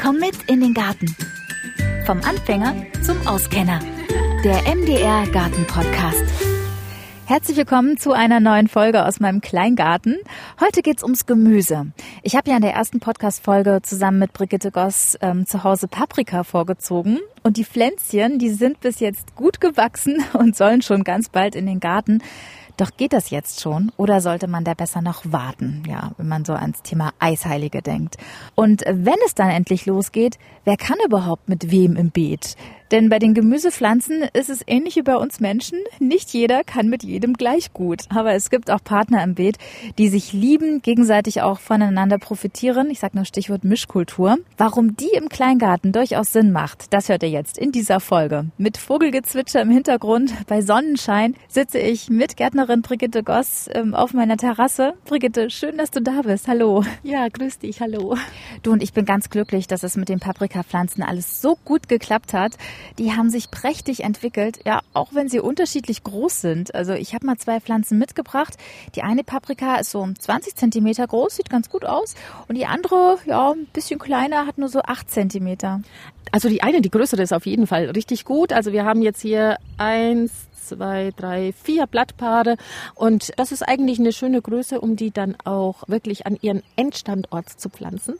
Komm 0.00 0.20
mit 0.20 0.48
in 0.48 0.60
den 0.60 0.74
Garten. 0.74 1.14
Vom 2.06 2.20
Anfänger 2.22 2.72
zum 3.02 3.26
Auskenner. 3.26 3.80
Der 4.44 4.62
MDR 4.72 5.26
Garten 5.32 5.66
Podcast. 5.66 6.24
Herzlich 7.26 7.56
willkommen 7.56 7.98
zu 7.98 8.12
einer 8.12 8.38
neuen 8.38 8.68
Folge 8.68 9.04
aus 9.04 9.18
meinem 9.18 9.40
Kleingarten. 9.40 10.16
Heute 10.60 10.82
geht's 10.82 11.02
ums 11.02 11.26
Gemüse. 11.26 11.88
Ich 12.22 12.36
habe 12.36 12.48
ja 12.48 12.56
in 12.56 12.62
der 12.62 12.74
ersten 12.74 13.00
Podcast-Folge 13.00 13.80
zusammen 13.82 14.20
mit 14.20 14.32
Brigitte 14.32 14.70
Goss 14.70 15.18
ähm, 15.20 15.46
zu 15.46 15.64
Hause 15.64 15.88
Paprika 15.88 16.44
vorgezogen. 16.44 17.18
Und 17.42 17.56
die 17.56 17.64
Pflänzchen, 17.64 18.38
die 18.38 18.50
sind 18.50 18.80
bis 18.80 19.00
jetzt 19.00 19.34
gut 19.34 19.60
gewachsen 19.60 20.24
und 20.32 20.56
sollen 20.56 20.80
schon 20.80 21.02
ganz 21.02 21.28
bald 21.28 21.56
in 21.56 21.66
den 21.66 21.80
Garten. 21.80 22.22
Doch 22.78 22.96
geht 22.96 23.12
das 23.12 23.30
jetzt 23.30 23.60
schon 23.60 23.90
oder 23.96 24.20
sollte 24.20 24.46
man 24.46 24.62
da 24.62 24.72
besser 24.72 25.02
noch 25.02 25.24
warten? 25.24 25.82
Ja, 25.88 26.12
wenn 26.16 26.28
man 26.28 26.44
so 26.44 26.52
ans 26.52 26.80
Thema 26.82 27.10
Eisheilige 27.18 27.82
denkt. 27.82 28.16
Und 28.54 28.84
wenn 28.86 29.16
es 29.26 29.34
dann 29.34 29.50
endlich 29.50 29.84
losgeht, 29.84 30.38
wer 30.64 30.76
kann 30.76 30.96
überhaupt 31.04 31.48
mit 31.48 31.72
wem 31.72 31.96
im 31.96 32.10
Beet? 32.10 32.54
Denn 32.90 33.10
bei 33.10 33.18
den 33.18 33.34
Gemüsepflanzen 33.34 34.24
ist 34.32 34.48
es 34.48 34.62
ähnlich 34.66 34.96
wie 34.96 35.02
bei 35.02 35.16
uns 35.16 35.40
Menschen. 35.40 35.78
Nicht 35.98 36.32
jeder 36.32 36.64
kann 36.64 36.88
mit 36.88 37.02
jedem 37.02 37.34
gleich 37.34 37.74
gut. 37.74 38.04
Aber 38.08 38.32
es 38.32 38.48
gibt 38.48 38.70
auch 38.70 38.82
Partner 38.82 39.22
im 39.22 39.34
Beet, 39.34 39.58
die 39.98 40.08
sich 40.08 40.32
lieben, 40.32 40.80
gegenseitig 40.80 41.42
auch 41.42 41.60
voneinander 41.60 42.18
profitieren. 42.18 42.88
Ich 42.90 43.00
sage 43.00 43.16
nur 43.16 43.26
Stichwort 43.26 43.62
Mischkultur. 43.62 44.38
Warum 44.56 44.96
die 44.96 45.10
im 45.14 45.28
Kleingarten 45.28 45.92
durchaus 45.92 46.32
Sinn 46.32 46.50
macht, 46.50 46.92
das 46.94 47.10
hört 47.10 47.22
ihr 47.22 47.28
jetzt 47.28 47.58
in 47.58 47.72
dieser 47.72 48.00
Folge. 48.00 48.46
Mit 48.56 48.78
Vogelgezwitscher 48.78 49.60
im 49.60 49.70
Hintergrund, 49.70 50.32
bei 50.46 50.62
Sonnenschein, 50.62 51.34
sitze 51.48 51.78
ich 51.78 52.08
mit 52.08 52.38
Gärtnerin 52.38 52.80
Brigitte 52.80 53.22
Goss 53.22 53.68
ähm, 53.74 53.94
auf 53.94 54.14
meiner 54.14 54.38
Terrasse. 54.38 54.94
Brigitte, 55.04 55.50
schön, 55.50 55.76
dass 55.76 55.90
du 55.90 56.00
da 56.00 56.22
bist. 56.22 56.48
Hallo. 56.48 56.84
Ja, 57.02 57.28
grüß 57.28 57.58
dich. 57.58 57.82
Hallo. 57.82 58.16
Du 58.62 58.72
und 58.72 58.82
ich 58.82 58.94
bin 58.94 59.04
ganz 59.04 59.28
glücklich, 59.28 59.66
dass 59.66 59.82
es 59.82 59.96
mit 59.96 60.08
den 60.08 60.20
Paprikapflanzen 60.20 61.02
alles 61.02 61.42
so 61.42 61.58
gut 61.64 61.88
geklappt 61.88 62.32
hat 62.32 62.56
die 62.98 63.12
haben 63.12 63.30
sich 63.30 63.50
prächtig 63.50 64.04
entwickelt, 64.04 64.60
ja, 64.64 64.80
auch 64.94 65.14
wenn 65.14 65.28
sie 65.28 65.40
unterschiedlich 65.40 66.02
groß 66.04 66.40
sind. 66.40 66.74
Also 66.74 66.92
ich 66.92 67.14
habe 67.14 67.26
mal 67.26 67.36
zwei 67.36 67.60
Pflanzen 67.60 67.98
mitgebracht. 67.98 68.54
Die 68.94 69.02
eine 69.02 69.24
Paprika 69.24 69.76
ist 69.76 69.90
so 69.90 70.06
20 70.18 70.56
Zentimeter 70.56 71.06
groß, 71.06 71.36
sieht 71.36 71.50
ganz 71.50 71.68
gut 71.68 71.84
aus. 71.84 72.14
Und 72.48 72.56
die 72.56 72.66
andere, 72.66 73.18
ja, 73.26 73.52
ein 73.52 73.66
bisschen 73.72 73.98
kleiner, 73.98 74.46
hat 74.46 74.58
nur 74.58 74.68
so 74.68 74.80
8 74.82 75.10
Zentimeter. 75.10 75.80
Also 76.32 76.48
die 76.48 76.62
eine, 76.62 76.80
die 76.80 76.90
größere 76.90 77.22
ist 77.22 77.32
auf 77.32 77.46
jeden 77.46 77.66
Fall 77.66 77.90
richtig 77.90 78.24
gut. 78.24 78.52
Also 78.52 78.72
wir 78.72 78.84
haben 78.84 79.02
jetzt 79.02 79.22
hier 79.22 79.56
eins, 79.78 80.32
zwei, 80.68 81.12
drei, 81.16 81.52
vier 81.52 81.86
Blattpaare. 81.86 82.56
Und 82.94 83.32
das 83.36 83.52
ist 83.52 83.62
eigentlich 83.62 83.98
eine 83.98 84.12
schöne 84.12 84.42
Größe, 84.42 84.80
um 84.80 84.96
die 84.96 85.10
dann 85.10 85.36
auch 85.44 85.88
wirklich 85.88 86.26
an 86.26 86.36
ihren 86.40 86.62
Endstandort 86.76 87.48
zu 87.48 87.70
pflanzen. 87.70 88.14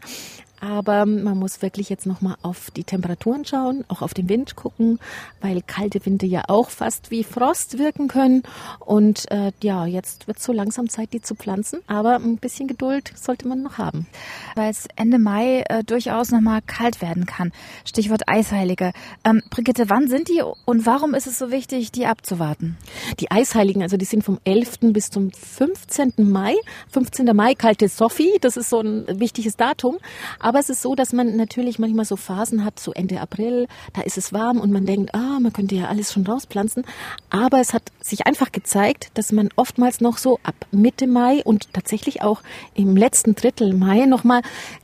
Aber 0.60 1.06
man 1.06 1.38
muss 1.38 1.62
wirklich 1.62 1.88
jetzt 1.88 2.06
nochmal 2.06 2.36
auf 2.42 2.70
die 2.70 2.84
Temperaturen 2.84 3.44
schauen, 3.44 3.84
auch 3.88 4.02
auf 4.02 4.14
den 4.14 4.28
Wind 4.28 4.56
gucken, 4.56 4.98
weil 5.40 5.62
kalte 5.62 6.04
Winde 6.04 6.26
ja 6.26 6.44
auch 6.48 6.70
fast 6.70 7.10
wie 7.10 7.24
Frost 7.24 7.78
wirken 7.78 8.08
können. 8.08 8.42
Und 8.80 9.30
äh, 9.30 9.52
ja, 9.62 9.86
jetzt 9.86 10.26
wird 10.26 10.40
so 10.40 10.52
langsam 10.52 10.88
Zeit, 10.88 11.12
die 11.12 11.20
zu 11.20 11.34
pflanzen. 11.34 11.80
Aber 11.86 12.16
ein 12.16 12.38
bisschen 12.38 12.68
Geduld 12.68 13.12
sollte 13.16 13.46
man 13.46 13.62
noch 13.62 13.78
haben. 13.78 14.06
Weil 14.54 14.70
es 14.70 14.88
Ende 14.96 15.18
Mai 15.18 15.64
äh, 15.68 15.84
durchaus 15.84 16.30
nochmal 16.30 16.60
kalt 16.62 17.00
werden 17.02 17.26
kann. 17.26 17.52
Stichwort 17.84 18.28
Eisheilige. 18.28 18.92
Ähm, 19.24 19.42
Brigitte, 19.50 19.88
wann 19.90 20.08
sind 20.08 20.28
die 20.28 20.42
und 20.64 20.86
warum 20.86 21.14
ist 21.14 21.26
es 21.26 21.38
so 21.38 21.50
wichtig, 21.50 21.92
die 21.92 22.06
abzuwarten? 22.06 22.76
Die 23.20 23.30
Eisheiligen, 23.30 23.82
also 23.82 23.96
die 23.96 24.04
sind 24.04 24.24
vom 24.24 24.38
11. 24.44 24.78
bis 24.92 25.10
zum 25.10 25.30
15. 25.30 26.14
Mai. 26.16 26.54
15. 26.90 27.26
Mai, 27.34 27.54
kalte 27.54 27.88
Sophie, 27.88 28.38
das 28.40 28.56
ist 28.56 28.70
so 28.70 28.80
ein 28.80 29.20
wichtiges 29.20 29.56
Datum. 29.56 29.98
Aber 30.38 30.47
es 30.56 30.70
ist 30.70 30.82
so, 30.82 30.94
dass 30.94 31.12
man 31.12 31.36
natürlich 31.36 31.78
manchmal 31.78 32.04
so 32.04 32.16
Phasen 32.16 32.64
hat, 32.64 32.78
so 32.78 32.92
Ende 32.92 33.20
April, 33.20 33.66
da 33.92 34.02
ist 34.02 34.16
es 34.16 34.32
warm 34.32 34.60
und 34.60 34.72
man 34.72 34.86
denkt, 34.86 35.14
ah, 35.14 35.38
man 35.40 35.52
könnte 35.52 35.74
ja 35.74 35.88
alles 35.88 36.12
schon 36.12 36.26
rauspflanzen. 36.26 36.84
Aber 37.28 37.60
es 37.60 37.74
hat 37.74 37.82
sich 38.00 38.26
einfach 38.26 38.52
gezeigt, 38.52 39.10
dass 39.14 39.32
man 39.32 39.48
oftmals 39.56 40.00
noch 40.00 40.16
so 40.18 40.38
ab 40.44 40.54
Mitte 40.70 41.06
Mai 41.06 41.42
und 41.44 41.72
tatsächlich 41.72 42.22
auch 42.22 42.42
im 42.74 42.96
letzten 42.96 43.34
Drittel 43.34 43.74
Mai 43.74 44.06
nochmal 44.06 44.42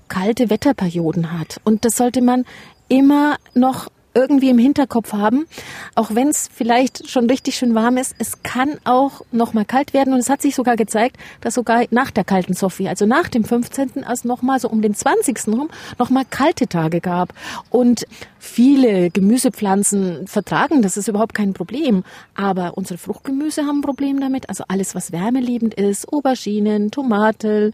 kalte 0.09 0.51
Wetterperioden 0.51 1.39
hat. 1.39 1.61
Und 1.65 1.85
das 1.85 1.97
sollte 1.97 2.21
man 2.21 2.45
immer 2.89 3.37
noch 3.55 3.89
irgendwie 4.15 4.51
im 4.51 4.59
Hinterkopf 4.59 5.13
haben, 5.13 5.47
auch 5.95 6.15
wenn 6.15 6.29
es 6.29 6.49
vielleicht 6.53 7.11
schon 7.11 7.29
richtig 7.29 7.57
schön 7.57 7.75
warm 7.75 7.97
ist, 7.97 8.15
es 8.19 8.43
kann 8.43 8.79
auch 8.85 9.23
noch 9.33 9.53
mal 9.53 9.65
kalt 9.65 9.93
werden 9.93 10.13
und 10.15 10.21
es 10.21 10.31
hat 10.31 10.41
sich 10.41 10.55
sogar 10.55 10.77
gezeigt, 10.77 11.17
dass 11.41 11.55
sogar 11.55 11.85
nach 11.91 12.11
der 12.11 12.25
kalten 12.25 12.55
Sophie, 12.55 12.89
also 12.89 13.07
nach 13.07 13.29
dem 13.29 13.45
15. 13.45 14.05
als 14.05 14.25
noch 14.25 14.43
mal 14.43 14.61
so 14.61 14.69
um 14.69 14.83
den 14.83 14.95
20. 14.95 15.49
rum 15.49 15.69
noch 15.99 16.11
mal 16.11 16.25
kalte 16.29 16.69
Tage 16.69 17.01
gab 17.01 17.35
und 17.71 18.07
viele 18.39 19.11
Gemüsepflanzen 19.11 20.27
vertragen, 20.27 20.83
das 20.83 20.97
ist 20.97 21.09
überhaupt 21.09 21.35
kein 21.35 21.55
Problem, 21.55 22.05
aber 22.35 22.77
unsere 22.77 22.99
Fruchtgemüse 22.99 23.63
haben 23.63 23.79
ein 23.79 23.83
Problem 23.83 24.21
damit, 24.21 24.49
also 24.49 24.65
alles 24.69 24.95
was 24.95 25.13
wärmeliebend 25.13 25.75
ist, 25.75 26.13
Auberginen, 26.13 26.91
Tomaten 26.91 27.73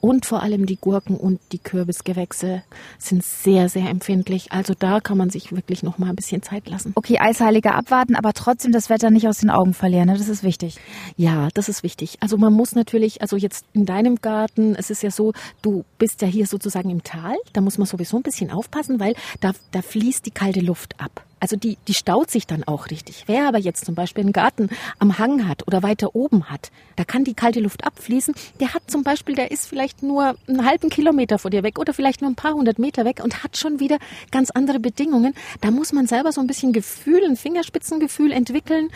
und 0.00 0.24
vor 0.24 0.42
allem 0.42 0.64
die 0.66 0.76
Gurken 0.76 1.16
und 1.16 1.40
die 1.50 1.58
Kürbisgewächse 1.58 2.62
sind 2.98 3.24
sehr 3.24 3.68
sehr 3.68 3.90
empfindlich, 3.90 4.52
also 4.52 4.74
da 4.78 5.00
kann 5.00 5.18
man 5.18 5.28
sich 5.28 5.52
wirklich 5.52 5.81
noch 5.82 5.98
mal 5.98 6.08
ein 6.08 6.16
bisschen 6.16 6.42
Zeit 6.42 6.68
lassen. 6.68 6.92
Okay, 6.94 7.18
Eisheilige 7.18 7.74
abwarten, 7.74 8.14
aber 8.14 8.32
trotzdem 8.32 8.72
das 8.72 8.90
Wetter 8.90 9.10
nicht 9.10 9.28
aus 9.28 9.38
den 9.38 9.50
Augen 9.50 9.74
verlieren. 9.74 10.06
Ne? 10.06 10.16
Das 10.16 10.28
ist 10.28 10.42
wichtig. 10.42 10.78
Ja, 11.16 11.48
das 11.54 11.68
ist 11.68 11.82
wichtig. 11.82 12.16
Also 12.20 12.36
man 12.36 12.52
muss 12.52 12.74
natürlich, 12.74 13.22
also 13.22 13.36
jetzt 13.36 13.66
in 13.72 13.86
deinem 13.86 14.16
Garten, 14.16 14.74
es 14.74 14.90
ist 14.90 15.02
ja 15.02 15.10
so, 15.10 15.32
du 15.62 15.84
bist 15.98 16.22
ja 16.22 16.28
hier 16.28 16.46
sozusagen 16.46 16.90
im 16.90 17.02
Tal. 17.02 17.36
Da 17.52 17.60
muss 17.60 17.78
man 17.78 17.86
sowieso 17.86 18.16
ein 18.16 18.22
bisschen 18.22 18.50
aufpassen, 18.50 19.00
weil 19.00 19.14
da, 19.40 19.52
da 19.70 19.82
fließt 19.82 20.26
die 20.26 20.30
kalte 20.30 20.60
Luft 20.60 21.00
ab. 21.00 21.24
Also 21.42 21.56
die, 21.56 21.76
die 21.88 21.94
staut 21.94 22.30
sich 22.30 22.46
dann 22.46 22.62
auch 22.62 22.88
richtig. 22.90 23.24
Wer 23.26 23.48
aber 23.48 23.58
jetzt 23.58 23.84
zum 23.84 23.96
Beispiel 23.96 24.22
einen 24.22 24.32
Garten 24.32 24.70
am 25.00 25.18
Hang 25.18 25.48
hat 25.48 25.66
oder 25.66 25.82
weiter 25.82 26.14
oben 26.14 26.48
hat, 26.48 26.70
da 26.94 27.02
kann 27.02 27.24
die 27.24 27.34
kalte 27.34 27.58
Luft 27.58 27.82
abfließen. 27.82 28.32
Der 28.60 28.74
hat 28.74 28.84
zum 28.86 29.02
Beispiel, 29.02 29.34
der 29.34 29.50
ist 29.50 29.66
vielleicht 29.66 30.04
nur 30.04 30.36
einen 30.46 30.64
halben 30.64 30.88
Kilometer 30.88 31.40
vor 31.40 31.50
dir 31.50 31.64
weg 31.64 31.80
oder 31.80 31.94
vielleicht 31.94 32.20
nur 32.20 32.30
ein 32.30 32.36
paar 32.36 32.52
hundert 32.52 32.78
Meter 32.78 33.04
weg 33.04 33.20
und 33.24 33.42
hat 33.42 33.56
schon 33.56 33.80
wieder 33.80 33.98
ganz 34.30 34.52
andere 34.52 34.78
Bedingungen. 34.78 35.34
Da 35.60 35.72
muss 35.72 35.92
man 35.92 36.06
selber 36.06 36.30
so 36.30 36.40
ein 36.40 36.46
bisschen 36.46 36.72
Gefühl, 36.72 37.24
ein 37.24 37.34
Fingerspitzengefühl 37.34 38.30
entwickeln. 38.30 38.90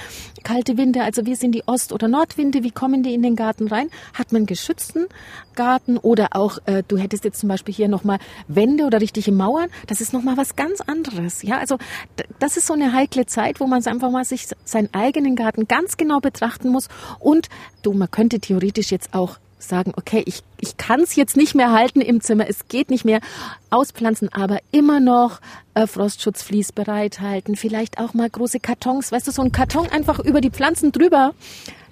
Kalte 0.44 0.76
Winde, 0.76 1.02
also 1.02 1.26
wie 1.26 1.34
sind 1.34 1.50
die 1.50 1.64
Ost- 1.66 1.92
oder 1.92 2.06
Nordwinde, 2.06 2.62
wie 2.62 2.70
kommen 2.70 3.02
die 3.02 3.12
in 3.12 3.22
den 3.22 3.34
Garten 3.34 3.66
rein? 3.66 3.90
Hat 4.14 4.30
man 4.30 4.46
geschützten 4.46 5.06
Garten 5.56 5.98
oder 5.98 6.28
auch, 6.36 6.58
äh, 6.66 6.84
du 6.86 6.96
hättest 6.96 7.24
jetzt 7.24 7.40
zum 7.40 7.48
Beispiel 7.48 7.74
hier 7.74 7.88
nochmal 7.88 8.18
Wände 8.46 8.84
oder 8.84 9.00
richtige 9.00 9.32
Mauern, 9.32 9.68
das 9.88 10.00
ist 10.00 10.12
nochmal 10.12 10.36
was 10.36 10.54
ganz 10.54 10.80
anderes. 10.80 11.42
Ja, 11.42 11.58
also 11.58 11.78
das 12.38 12.56
ist 12.56 12.66
so 12.66 12.74
eine 12.74 12.92
heikle 12.92 13.26
Zeit, 13.26 13.60
wo 13.60 13.66
man 13.66 13.84
einfach 13.86 14.10
mal 14.10 14.24
sich 14.24 14.48
seinen 14.64 14.92
eigenen 14.92 15.36
Garten 15.36 15.68
ganz 15.68 15.96
genau 15.96 16.20
betrachten 16.20 16.68
muss. 16.68 16.88
Und 17.18 17.48
du, 17.82 17.92
man 17.92 18.10
könnte 18.10 18.40
theoretisch 18.40 18.90
jetzt 18.90 19.14
auch 19.14 19.38
sagen, 19.58 19.92
okay, 19.96 20.22
ich, 20.26 20.42
ich 20.60 20.76
kann 20.76 21.00
es 21.00 21.16
jetzt 21.16 21.36
nicht 21.36 21.54
mehr 21.54 21.72
halten 21.72 22.00
im 22.00 22.20
Zimmer, 22.20 22.48
es 22.48 22.68
geht 22.68 22.90
nicht 22.90 23.04
mehr 23.04 23.20
auspflanzen, 23.70 24.32
aber 24.32 24.58
immer 24.70 25.00
noch 25.00 25.40
äh, 25.74 25.86
Frostschutzvlies 25.86 26.72
bereithalten, 26.72 27.56
vielleicht 27.56 27.98
auch 27.98 28.14
mal 28.14 28.28
große 28.28 28.60
Kartons, 28.60 29.12
weißt 29.12 29.26
du, 29.26 29.32
so 29.32 29.42
ein 29.42 29.52
Karton 29.52 29.88
einfach 29.88 30.18
über 30.18 30.40
die 30.40 30.50
Pflanzen 30.50 30.92
drüber. 30.92 31.34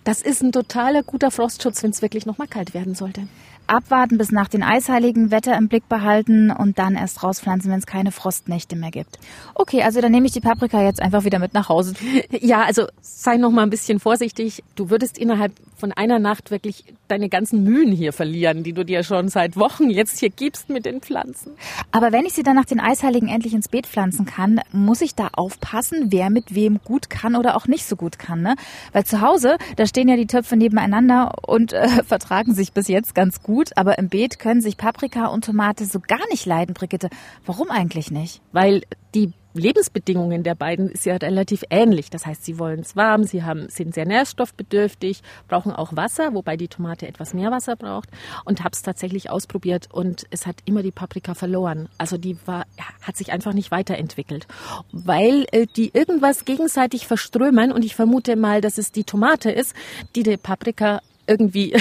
Das 0.04 0.20
ist 0.20 0.42
ein 0.42 0.52
totaler 0.52 1.02
guter 1.02 1.30
Frostschutz, 1.30 1.82
wenn 1.82 1.90
es 1.90 2.02
wirklich 2.02 2.26
noch 2.26 2.36
mal 2.36 2.46
kalt 2.46 2.74
werden 2.74 2.94
sollte 2.94 3.26
abwarten 3.66 4.18
bis 4.18 4.30
nach 4.32 4.48
den 4.48 4.62
eisheiligen 4.62 5.30
Wetter 5.30 5.56
im 5.56 5.68
Blick 5.68 5.88
behalten 5.88 6.50
und 6.50 6.78
dann 6.78 6.94
erst 6.94 7.22
rauspflanzen, 7.22 7.70
wenn 7.70 7.78
es 7.78 7.86
keine 7.86 8.12
Frostnächte 8.12 8.76
mehr 8.76 8.90
gibt. 8.90 9.18
Okay, 9.54 9.82
also 9.82 10.00
dann 10.00 10.12
nehme 10.12 10.26
ich 10.26 10.32
die 10.32 10.40
Paprika 10.40 10.82
jetzt 10.82 11.00
einfach 11.00 11.24
wieder 11.24 11.38
mit 11.38 11.54
nach 11.54 11.68
Hause. 11.68 11.94
Ja, 12.40 12.62
also 12.62 12.86
sei 13.00 13.36
noch 13.36 13.50
mal 13.50 13.62
ein 13.62 13.70
bisschen 13.70 14.00
vorsichtig. 14.00 14.62
Du 14.74 14.90
würdest 14.90 15.18
innerhalb 15.18 15.52
von 15.76 15.92
einer 15.92 16.18
Nacht 16.18 16.50
wirklich 16.50 16.84
deine 17.08 17.28
ganzen 17.28 17.62
Mühen 17.62 17.92
hier 17.92 18.12
verlieren, 18.12 18.62
die 18.62 18.72
du 18.72 18.84
dir 18.84 19.02
schon 19.02 19.28
seit 19.28 19.56
Wochen 19.56 19.90
jetzt 19.90 20.20
hier 20.20 20.30
gibst 20.30 20.68
mit 20.68 20.84
den 20.84 21.00
Pflanzen. 21.00 21.52
Aber 21.90 22.12
wenn 22.12 22.24
ich 22.24 22.32
sie 22.32 22.42
dann 22.42 22.56
nach 22.56 22.64
den 22.64 22.80
Eisheiligen 22.80 23.28
endlich 23.28 23.54
ins 23.54 23.68
Beet 23.68 23.86
pflanzen 23.86 24.24
kann, 24.24 24.60
muss 24.72 25.00
ich 25.00 25.14
da 25.14 25.28
aufpassen, 25.32 26.06
wer 26.10 26.30
mit 26.30 26.54
wem 26.54 26.80
gut 26.84 27.10
kann 27.10 27.36
oder 27.36 27.56
auch 27.56 27.66
nicht 27.66 27.86
so 27.86 27.96
gut 27.96 28.18
kann, 28.18 28.42
ne? 28.42 28.56
Weil 28.92 29.04
zu 29.04 29.20
Hause, 29.20 29.58
da 29.76 29.86
stehen 29.86 30.08
ja 30.08 30.16
die 30.16 30.26
Töpfe 30.26 30.56
nebeneinander 30.56 31.32
und 31.46 31.72
äh, 31.72 31.88
vertragen 32.06 32.54
sich 32.54 32.72
bis 32.72 32.88
jetzt 32.88 33.14
ganz 33.14 33.42
gut 33.42 33.53
gut, 33.54 33.70
aber 33.76 33.98
im 33.98 34.08
Beet 34.08 34.40
können 34.40 34.60
sich 34.60 34.76
Paprika 34.76 35.26
und 35.26 35.44
Tomate 35.44 35.84
so 35.84 36.00
gar 36.00 36.26
nicht 36.30 36.44
leiden, 36.44 36.74
Brigitte. 36.74 37.08
Warum 37.46 37.70
eigentlich 37.70 38.10
nicht? 38.10 38.40
Weil 38.50 38.82
die 39.14 39.32
Lebensbedingungen 39.54 40.42
der 40.42 40.56
beiden 40.56 40.90
ist 40.90 41.06
ja 41.06 41.14
relativ 41.14 41.62
ähnlich. 41.70 42.10
Das 42.10 42.26
heißt, 42.26 42.44
sie 42.44 42.58
wollen 42.58 42.80
es 42.80 42.96
warm, 42.96 43.22
sie 43.22 43.44
haben, 43.44 43.68
sind 43.68 43.94
sehr 43.94 44.06
nährstoffbedürftig, 44.06 45.22
brauchen 45.46 45.70
auch 45.70 45.94
Wasser, 45.94 46.34
wobei 46.34 46.56
die 46.56 46.66
Tomate 46.66 47.06
etwas 47.06 47.32
mehr 47.32 47.52
Wasser 47.52 47.76
braucht. 47.76 48.08
Und 48.44 48.64
habe 48.64 48.72
es 48.72 48.82
tatsächlich 48.82 49.30
ausprobiert 49.30 49.86
und 49.92 50.24
es 50.30 50.48
hat 50.48 50.56
immer 50.64 50.82
die 50.82 50.90
Paprika 50.90 51.34
verloren. 51.34 51.88
Also 51.96 52.18
die 52.18 52.36
war, 52.46 52.64
hat 53.02 53.16
sich 53.16 53.30
einfach 53.30 53.52
nicht 53.52 53.70
weiterentwickelt, 53.70 54.48
weil 54.90 55.46
äh, 55.52 55.66
die 55.76 55.92
irgendwas 55.94 56.44
gegenseitig 56.44 57.06
verströmen. 57.06 57.70
Und 57.70 57.84
ich 57.84 57.94
vermute 57.94 58.34
mal, 58.34 58.60
dass 58.60 58.78
es 58.78 58.90
die 58.90 59.04
Tomate 59.04 59.52
ist, 59.52 59.74
die 60.16 60.24
die 60.24 60.36
Paprika 60.36 61.00
irgendwie 61.28 61.74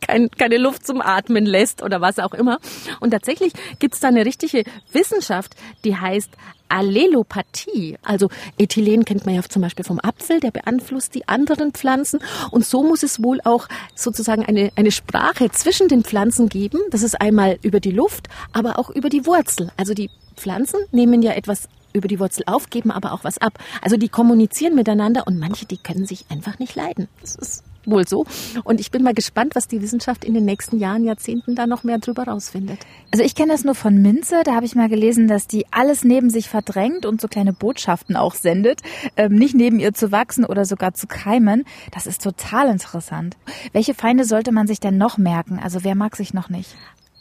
kein, 0.00 0.30
keine 0.30 0.58
Luft 0.58 0.86
zum 0.86 1.00
Atmen 1.00 1.46
lässt 1.46 1.82
oder 1.82 2.00
was 2.00 2.18
auch 2.18 2.34
immer. 2.34 2.58
Und 3.00 3.10
tatsächlich 3.10 3.52
gibt 3.78 3.94
es 3.94 4.00
da 4.00 4.08
eine 4.08 4.24
richtige 4.24 4.64
Wissenschaft, 4.92 5.54
die 5.84 5.96
heißt 5.96 6.30
Allelopathie. 6.68 7.96
Also 8.02 8.28
Ethylen 8.58 9.04
kennt 9.04 9.26
man 9.26 9.34
ja 9.34 9.42
zum 9.42 9.62
Beispiel 9.62 9.84
vom 9.84 10.00
Apfel, 10.00 10.40
der 10.40 10.50
beeinflusst 10.50 11.14
die 11.14 11.28
anderen 11.28 11.72
Pflanzen. 11.72 12.20
Und 12.50 12.64
so 12.64 12.82
muss 12.82 13.02
es 13.02 13.22
wohl 13.22 13.40
auch 13.44 13.68
sozusagen 13.94 14.44
eine, 14.44 14.70
eine 14.76 14.90
Sprache 14.90 15.50
zwischen 15.50 15.88
den 15.88 16.02
Pflanzen 16.02 16.48
geben. 16.48 16.80
Das 16.90 17.02
ist 17.02 17.20
einmal 17.20 17.58
über 17.62 17.80
die 17.80 17.92
Luft, 17.92 18.28
aber 18.52 18.78
auch 18.78 18.90
über 18.90 19.08
die 19.08 19.26
Wurzel. 19.26 19.70
Also 19.76 19.94
die 19.94 20.10
Pflanzen 20.36 20.80
nehmen 20.92 21.22
ja 21.22 21.32
etwas 21.32 21.68
über 21.92 22.08
die 22.08 22.20
Wurzel 22.20 22.44
auf, 22.46 22.68
geben 22.68 22.90
aber 22.90 23.12
auch 23.12 23.24
was 23.24 23.38
ab. 23.38 23.58
Also 23.80 23.96
die 23.96 24.08
kommunizieren 24.08 24.74
miteinander 24.74 25.26
und 25.26 25.38
manche, 25.38 25.66
die 25.66 25.78
können 25.78 26.06
sich 26.06 26.26
einfach 26.28 26.58
nicht 26.58 26.74
leiden. 26.74 27.08
Das 27.22 27.36
ist 27.36 27.64
wohl 27.86 28.06
so. 28.06 28.24
Und 28.64 28.80
ich 28.80 28.90
bin 28.90 29.02
mal 29.02 29.14
gespannt, 29.14 29.54
was 29.54 29.68
die 29.68 29.80
Wissenschaft 29.82 30.24
in 30.24 30.34
den 30.34 30.44
nächsten 30.44 30.78
Jahren, 30.78 31.04
Jahrzehnten 31.04 31.54
da 31.54 31.66
noch 31.66 31.84
mehr 31.84 31.98
drüber 31.98 32.24
rausfindet. 32.24 32.78
Also 33.12 33.24
ich 33.24 33.34
kenne 33.34 33.52
das 33.52 33.64
nur 33.64 33.74
von 33.74 34.00
Minze. 34.00 34.42
Da 34.44 34.54
habe 34.54 34.66
ich 34.66 34.74
mal 34.74 34.88
gelesen, 34.88 35.28
dass 35.28 35.46
die 35.46 35.66
alles 35.70 36.04
neben 36.04 36.30
sich 36.30 36.48
verdrängt 36.48 37.06
und 37.06 37.20
so 37.20 37.28
kleine 37.28 37.52
Botschaften 37.52 38.16
auch 38.16 38.34
sendet, 38.34 38.82
ähm, 39.16 39.34
nicht 39.34 39.54
neben 39.54 39.78
ihr 39.78 39.94
zu 39.94 40.12
wachsen 40.12 40.44
oder 40.44 40.64
sogar 40.64 40.94
zu 40.94 41.06
keimen. 41.06 41.64
Das 41.92 42.06
ist 42.06 42.22
total 42.22 42.68
interessant. 42.68 43.36
Welche 43.72 43.94
Feinde 43.94 44.24
sollte 44.24 44.52
man 44.52 44.66
sich 44.66 44.80
denn 44.80 44.98
noch 44.98 45.18
merken? 45.18 45.58
Also 45.62 45.84
wer 45.84 45.94
mag 45.94 46.16
sich 46.16 46.34
noch 46.34 46.48
nicht? 46.48 46.76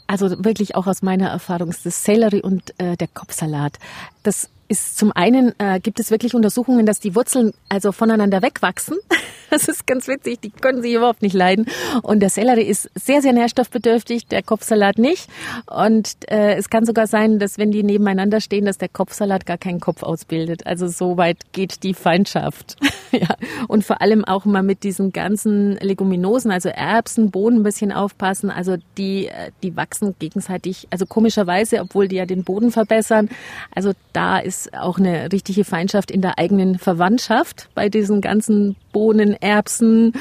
Also 0.07 0.43
wirklich 0.43 0.75
auch 0.75 0.85
aus 0.85 1.01
meiner 1.01 1.29
Erfahrung 1.29 1.69
ist 1.69 1.85
das 1.85 2.03
Sellerie 2.03 2.41
und 2.41 2.79
äh, 2.79 2.95
der 2.95 3.07
Kopfsalat. 3.07 3.79
Das 4.21 4.49
ist 4.67 4.97
zum 4.97 5.11
einen 5.11 5.53
äh, 5.59 5.79
gibt 5.79 5.99
es 5.99 6.11
wirklich 6.11 6.33
Untersuchungen, 6.33 6.85
dass 6.85 6.99
die 6.99 7.15
Wurzeln 7.15 7.53
also 7.69 7.91
voneinander 7.91 8.41
wegwachsen. 8.41 8.97
Das 9.51 9.67
ist 9.67 9.85
ganz 9.85 10.07
witzig, 10.07 10.41
die 10.41 10.49
können 10.49 10.81
sich 10.81 10.93
überhaupt 10.93 11.21
nicht 11.21 11.35
leiden. 11.35 11.67
Und 12.01 12.19
der 12.19 12.29
Sellerie 12.29 12.63
ist 12.63 12.89
sehr, 12.95 13.21
sehr 13.21 13.31
nährstoffbedürftig, 13.31 14.25
der 14.25 14.41
Kopfsalat 14.41 14.97
nicht. 14.97 15.29
Und 15.67 16.09
äh, 16.29 16.55
es 16.55 16.69
kann 16.69 16.85
sogar 16.85 17.05
sein, 17.05 17.37
dass 17.37 17.57
wenn 17.59 17.71
die 17.71 17.83
nebeneinander 17.83 18.41
stehen, 18.41 18.65
dass 18.65 18.79
der 18.79 18.89
Kopfsalat 18.89 19.45
gar 19.45 19.59
keinen 19.59 19.79
Kopf 19.79 20.01
ausbildet. 20.01 20.65
Also 20.65 20.87
so 20.87 21.17
weit 21.17 21.37
geht 21.53 21.83
die 21.83 21.93
Feindschaft. 21.93 22.75
ja. 23.11 23.35
Und 23.67 23.85
vor 23.85 24.01
allem 24.01 24.25
auch 24.25 24.45
mal 24.45 24.63
mit 24.63 24.83
diesen 24.83 25.13
ganzen 25.13 25.77
Leguminosen, 25.77 26.51
also 26.51 26.69
Erbsen, 26.69 27.29
Bohnen 27.29 27.59
ein 27.59 27.63
bisschen 27.63 27.91
aufpassen. 27.91 28.49
Also 28.49 28.77
die, 28.97 29.27
äh, 29.27 29.51
die 29.61 29.77
wachsen 29.77 30.15
gegenseitig, 30.17 30.87
also 30.89 31.05
komischerweise, 31.05 31.81
obwohl 31.81 32.07
die 32.07 32.15
ja 32.17 32.25
den 32.25 32.43
Boden 32.43 32.71
verbessern. 32.71 33.29
Also 33.73 33.93
da 34.11 34.39
ist 34.39 34.54
ist 34.55 34.73
auch 34.73 34.97
eine 34.97 35.31
richtige 35.31 35.63
Feindschaft 35.63 36.11
in 36.11 36.21
der 36.21 36.39
eigenen 36.39 36.77
Verwandtschaft 36.77 37.69
bei 37.75 37.89
diesen 37.89 38.21
ganzen 38.21 38.75
Bohnen, 38.93 39.33
Erbsen. 39.33 40.13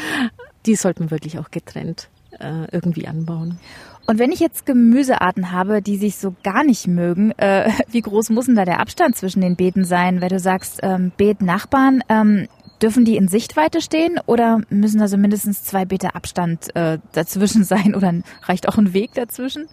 Die 0.67 0.75
sollten 0.75 1.11
wirklich 1.11 1.39
auch 1.39 1.51
getrennt 1.51 2.09
äh, 2.41 2.67
irgendwie 2.73 3.07
anbauen. 3.07 3.59
Und 4.07 4.19
wenn 4.19 4.33
ich 4.33 4.41
jetzt 4.41 4.67
Gemüsearten 4.67 5.51
habe, 5.51 5.81
die 5.81 5.97
sich 5.97 6.17
so 6.17 6.35
gar 6.43 6.65
nicht 6.65 6.87
mögen, 6.87 7.33
äh, 7.39 7.71
wie 7.89 8.03
groß 8.03 8.31
muss 8.31 8.47
denn 8.47 8.57
da 8.57 8.65
der 8.65 8.81
Abstand 8.81 9.17
zwischen 9.17 9.41
den 9.41 9.57
Beeten 9.57 9.85
sein? 9.85 10.21
Weil 10.21 10.29
du 10.29 10.39
sagst, 10.39 10.81
ähm, 10.83 11.13
Beetnachbarn, 11.17 12.03
ähm, 12.09 12.49
dürfen 12.83 13.05
die 13.05 13.17
in 13.17 13.29
Sichtweite 13.29 13.81
stehen 13.81 14.21
oder 14.27 14.61
müssen 14.69 14.99
da 14.99 15.09
so 15.09 15.17
mindestens 15.17 15.63
zwei 15.63 15.85
Beete 15.85 16.15
Abstand 16.15 16.75
äh, 16.75 16.99
dazwischen 17.13 17.65
sein 17.65 17.95
oder 17.95 18.13
reicht 18.43 18.69
auch 18.69 18.77
ein 18.77 18.93
Weg 18.93 19.15
dazwischen? 19.15 19.69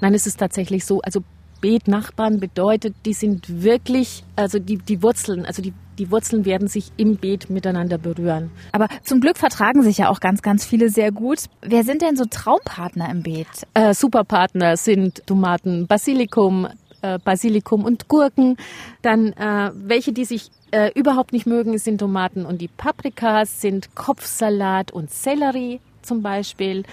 Nein, 0.00 0.14
es 0.14 0.26
ist 0.26 0.38
tatsächlich 0.38 0.84
so. 0.84 1.00
Also 1.02 1.22
Beetnachbarn 1.60 2.40
bedeutet, 2.40 2.94
die 3.04 3.12
sind 3.12 3.62
wirklich, 3.62 4.24
also 4.36 4.58
die, 4.58 4.78
die 4.78 5.02
Wurzeln, 5.02 5.44
also 5.44 5.62
die, 5.62 5.72
die 5.98 6.10
Wurzeln 6.10 6.44
werden 6.44 6.68
sich 6.68 6.92
im 6.96 7.16
Beet 7.16 7.50
miteinander 7.50 7.98
berühren. 7.98 8.50
Aber 8.72 8.88
zum 9.02 9.20
Glück 9.20 9.36
vertragen 9.36 9.82
sich 9.82 9.98
ja 9.98 10.08
auch 10.08 10.20
ganz, 10.20 10.42
ganz 10.42 10.64
viele 10.64 10.90
sehr 10.90 11.10
gut. 11.10 11.44
Wer 11.60 11.84
sind 11.84 12.02
denn 12.02 12.16
so 12.16 12.24
Traumpartner 12.24 13.10
im 13.10 13.22
Beet? 13.22 13.48
Äh, 13.74 13.94
Superpartner 13.94 14.76
sind 14.76 15.26
Tomaten, 15.26 15.86
Basilikum, 15.86 16.68
äh, 17.02 17.18
Basilikum 17.18 17.84
und 17.84 18.08
Gurken. 18.08 18.56
Dann 19.02 19.32
äh, 19.32 19.70
welche, 19.74 20.12
die 20.12 20.24
sich 20.24 20.50
äh, 20.70 20.92
überhaupt 20.94 21.32
nicht 21.32 21.46
mögen, 21.46 21.78
sind 21.78 21.98
Tomaten 21.98 22.46
und 22.46 22.60
die 22.60 22.68
Paprikas, 22.68 23.60
sind 23.60 23.94
Kopfsalat 23.94 24.92
und 24.92 25.10
Sellerie 25.10 25.80
zum 26.02 26.22
Beispiel 26.22 26.84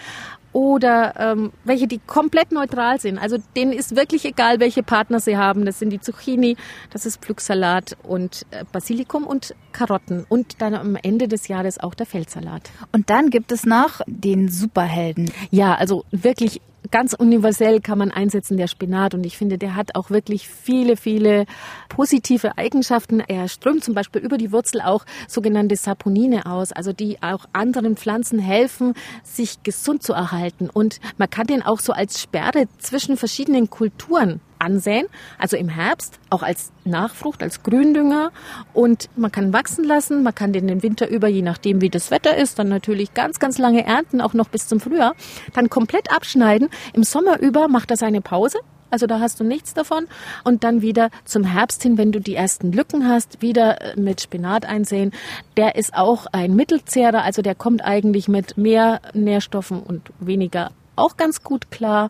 oder 0.56 1.16
ähm, 1.20 1.52
welche, 1.66 1.86
die 1.86 2.00
komplett 2.00 2.54
neutral 2.54 2.98
sind. 3.02 3.18
Also 3.18 3.36
denen 3.58 3.74
ist 3.74 3.98
wirklich 3.98 4.24
egal, 4.24 4.62
welche 4.62 4.84
Partner 4.84 5.20
sie 5.20 5.36
haben. 5.36 5.66
Das 5.66 5.80
sind 5.80 5.90
die 5.90 6.00
Zucchini, 6.00 6.56
das 6.94 7.06
ist 7.06 7.22
Pflücksalat 7.22 7.98
und 8.04 8.46
äh, 8.52 8.64
Basilikum 8.72 9.28
und 9.28 9.54
Karotten 9.74 10.26
und 10.30 10.62
dann 10.62 10.74
am 10.74 10.96
Ende 10.96 11.28
des 11.28 11.50
Jahres 11.50 11.78
auch 11.78 11.94
der 11.94 12.06
Feldsalat. 12.06 12.72
Und 12.94 13.10
dann 13.10 13.32
gibt 13.32 13.52
es 13.52 13.66
noch 13.66 14.00
den 14.08 14.48
Superhelden. 14.48 15.30
Ja, 15.52 15.76
also 15.76 16.06
wirklich 16.12 16.62
ganz 16.92 17.14
universell 17.14 17.82
kann 17.82 17.98
man 17.98 18.12
einsetzen, 18.12 18.58
der 18.58 18.68
Spinat. 18.68 19.14
Und 19.14 19.26
ich 19.26 19.38
finde, 19.38 19.58
der 19.58 19.76
hat 19.76 19.96
auch 19.96 20.10
wirklich 20.10 20.48
viele, 20.48 20.98
viele 20.98 21.46
positive 21.90 22.58
Eigenschaften. 22.58 23.20
Er 23.20 23.48
strömt 23.48 23.84
zum 23.84 23.94
Beispiel 23.94 24.22
über 24.22 24.38
die 24.38 24.52
Wurzel 24.52 24.82
auch 24.82 25.06
sogenannte 25.28 25.76
Saponine 25.76 26.46
aus, 26.46 26.72
also 26.72 26.94
die 26.94 27.22
auch 27.22 27.46
anderen 27.54 27.98
Pflanzen 27.98 28.40
helfen, 28.40 28.94
sich 29.24 29.64
gesund 29.64 30.04
zu 30.04 30.14
erhalten. 30.14 30.70
Und 30.70 31.00
man 31.18 31.30
kann 31.30 31.48
den 31.48 31.62
auch 31.62 31.80
so 31.80 31.94
als 31.94 32.22
Sperre 32.22 32.68
zwischen 32.80 33.18
verschiedenen 33.18 33.70
Kulturen 33.70 34.42
ansäen, 34.66 35.06
also 35.38 35.56
im 35.56 35.70
Herbst, 35.70 36.20
auch 36.30 36.44
als 36.44 36.72
Nachfrucht, 36.84 37.44
als 37.44 37.64
Gründünger. 37.64 38.32
Und 38.74 39.10
man 39.16 39.32
kann 39.32 39.54
wachsen 39.54 39.86
lassen, 39.86 40.24
man 40.24 40.36
kann 40.36 40.52
den 40.52 40.68
den 40.68 40.84
Winter 40.84 41.08
über, 41.08 41.28
je 41.28 41.42
nachdem 41.42 41.82
wie 41.82 41.90
das 41.90 42.12
Wetter 42.12 42.36
ist, 42.36 42.60
dann 42.60 42.68
natürlich 42.70 43.14
ganz, 43.14 43.40
ganz 43.40 43.58
lange 43.58 43.86
ernten, 43.86 44.22
auch 44.22 44.34
noch 44.34 44.50
bis 44.50 44.68
zum 44.68 44.80
Frühjahr, 44.80 45.14
dann 45.54 45.70
komplett 45.70 46.12
abschneiden. 46.12 46.70
Im 46.94 47.04
Sommer 47.04 47.40
über 47.40 47.68
macht 47.68 47.92
er 47.92 47.98
seine 47.98 48.22
Pause, 48.22 48.60
also 48.90 49.08
da 49.08 49.20
hast 49.20 49.40
du 49.40 49.44
nichts 49.44 49.74
davon. 49.74 50.08
Und 50.44 50.64
dann 50.64 50.82
wieder 50.82 51.10
zum 51.26 51.44
Herbst 51.44 51.84
hin, 51.84 51.98
wenn 51.98 52.12
du 52.12 52.20
die 52.20 52.36
ersten 52.36 52.72
Lücken 52.72 53.08
hast, 53.08 53.42
wieder 53.42 53.82
äh, 53.82 54.00
mit 54.00 54.22
Spinat 54.22 54.66
einsehen. 54.66 55.12
Der 55.58 55.76
ist 55.76 55.94
auch 55.94 56.28
ein 56.32 56.56
Mittelzehrer, 56.56 57.24
also 57.24 57.42
der 57.42 57.56
kommt 57.56 57.84
eigentlich 57.84 58.28
mit 58.28 58.58
mehr 58.58 59.02
Nährstoffen 59.14 59.82
und 59.82 60.12
weniger 60.20 60.72
auch 60.96 61.18
ganz 61.18 61.44
gut 61.44 61.72
klar 61.72 62.10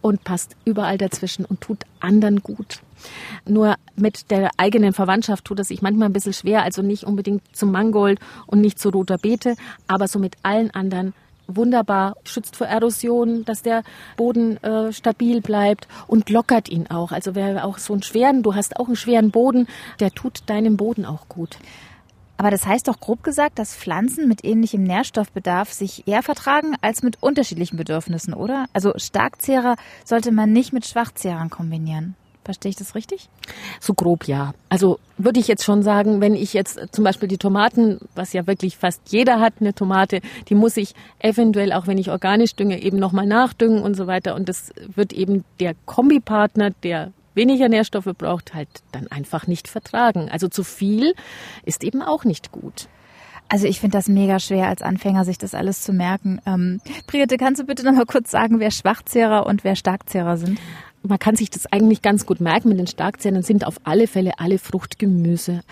und 0.00 0.24
passt 0.24 0.56
überall 0.64 0.98
dazwischen 0.98 1.44
und 1.44 1.60
tut 1.60 1.84
anderen 2.00 2.42
gut. 2.42 2.80
Nur 3.46 3.76
mit 3.96 4.30
der 4.30 4.50
eigenen 4.56 4.92
Verwandtschaft 4.92 5.44
tut 5.44 5.60
es 5.60 5.68
sich 5.68 5.82
manchmal 5.82 6.08
ein 6.08 6.12
bisschen 6.12 6.32
schwer, 6.32 6.62
also 6.62 6.82
nicht 6.82 7.04
unbedingt 7.04 7.42
zum 7.54 7.70
Mangold 7.70 8.18
und 8.46 8.60
nicht 8.60 8.78
zu 8.78 8.90
roter 8.90 9.18
Beete, 9.18 9.54
aber 9.86 10.08
so 10.08 10.18
mit 10.18 10.36
allen 10.42 10.70
anderen 10.72 11.14
wunderbar, 11.48 12.16
schützt 12.24 12.56
vor 12.56 12.66
Erosion, 12.66 13.44
dass 13.44 13.62
der 13.62 13.82
Boden 14.16 14.62
äh, 14.62 14.92
stabil 14.92 15.40
bleibt 15.40 15.88
und 16.06 16.28
lockert 16.30 16.68
ihn 16.68 16.88
auch. 16.88 17.10
Also 17.10 17.34
wer 17.34 17.64
auch 17.64 17.78
so 17.78 17.94
einen 17.94 18.02
schweren, 18.02 18.42
du 18.42 18.54
hast 18.54 18.76
auch 18.76 18.86
einen 18.86 18.96
schweren 18.96 19.30
Boden, 19.30 19.66
der 19.98 20.10
tut 20.10 20.42
deinem 20.46 20.76
Boden 20.76 21.06
auch 21.06 21.28
gut. 21.28 21.56
Aber 22.38 22.50
das 22.50 22.66
heißt 22.66 22.86
doch 22.86 23.00
grob 23.00 23.24
gesagt, 23.24 23.58
dass 23.58 23.76
Pflanzen 23.76 24.28
mit 24.28 24.44
ähnlichem 24.44 24.84
Nährstoffbedarf 24.84 25.72
sich 25.72 26.06
eher 26.06 26.22
vertragen 26.22 26.76
als 26.80 27.02
mit 27.02 27.20
unterschiedlichen 27.20 27.76
Bedürfnissen, 27.76 28.32
oder? 28.32 28.66
Also 28.72 28.92
Starkzehrer 28.96 29.74
sollte 30.04 30.30
man 30.30 30.52
nicht 30.52 30.72
mit 30.72 30.86
Schwachzehrern 30.86 31.50
kombinieren. 31.50 32.14
Verstehe 32.44 32.70
ich 32.70 32.76
das 32.76 32.94
richtig? 32.94 33.28
So 33.78 33.92
grob 33.92 34.26
ja. 34.26 34.54
Also 34.70 34.98
würde 35.18 35.38
ich 35.38 35.48
jetzt 35.48 35.64
schon 35.64 35.82
sagen, 35.82 36.22
wenn 36.22 36.34
ich 36.34 36.54
jetzt 36.54 36.80
zum 36.92 37.04
Beispiel 37.04 37.28
die 37.28 37.36
Tomaten, 37.36 37.98
was 38.14 38.32
ja 38.32 38.46
wirklich 38.46 38.78
fast 38.78 39.02
jeder 39.08 39.38
hat, 39.38 39.54
eine 39.60 39.74
Tomate, 39.74 40.20
die 40.48 40.54
muss 40.54 40.78
ich 40.78 40.94
eventuell, 41.18 41.74
auch 41.74 41.86
wenn 41.88 41.98
ich 41.98 42.10
organisch 42.10 42.54
dünge, 42.54 42.80
eben 42.80 42.98
nochmal 42.98 43.26
nachdüngen 43.26 43.82
und 43.82 43.96
so 43.96 44.06
weiter. 44.06 44.34
Und 44.34 44.48
das 44.48 44.72
wird 44.94 45.12
eben 45.12 45.44
der 45.60 45.74
Kombipartner, 45.84 46.70
der 46.70 47.12
weniger 47.38 47.70
Nährstoffe 47.70 48.12
braucht, 48.18 48.52
halt 48.52 48.68
dann 48.92 49.06
einfach 49.06 49.46
nicht 49.46 49.66
vertragen. 49.66 50.28
Also 50.30 50.48
zu 50.48 50.62
viel 50.62 51.14
ist 51.64 51.82
eben 51.82 52.02
auch 52.02 52.24
nicht 52.24 52.52
gut. 52.52 52.88
Also 53.48 53.66
ich 53.66 53.80
finde 53.80 53.96
das 53.96 54.08
mega 54.08 54.38
schwer 54.38 54.68
als 54.68 54.82
Anfänger, 54.82 55.24
sich 55.24 55.38
das 55.38 55.54
alles 55.54 55.80
zu 55.80 55.94
merken. 55.94 56.40
Ähm, 56.44 56.82
Brigitte, 57.06 57.38
kannst 57.38 57.62
du 57.62 57.64
bitte 57.64 57.82
noch 57.82 57.94
mal 57.94 58.04
kurz 58.04 58.30
sagen, 58.30 58.60
wer 58.60 58.70
Schwachzehrer 58.70 59.46
und 59.46 59.64
wer 59.64 59.74
Starkzehrer 59.74 60.36
sind? 60.36 60.60
Man 61.02 61.18
kann 61.18 61.36
sich 61.36 61.50
das 61.50 61.66
eigentlich 61.66 62.02
ganz 62.02 62.26
gut 62.26 62.40
merken 62.40 62.68
mit 62.68 62.78
den 62.78 62.86
Starkzähnen, 62.86 63.42
sind 63.42 63.66
auf 63.66 63.80
alle 63.84 64.06
Fälle 64.06 64.38
alle 64.38 64.58
Fruchtgemüse. 64.58 65.62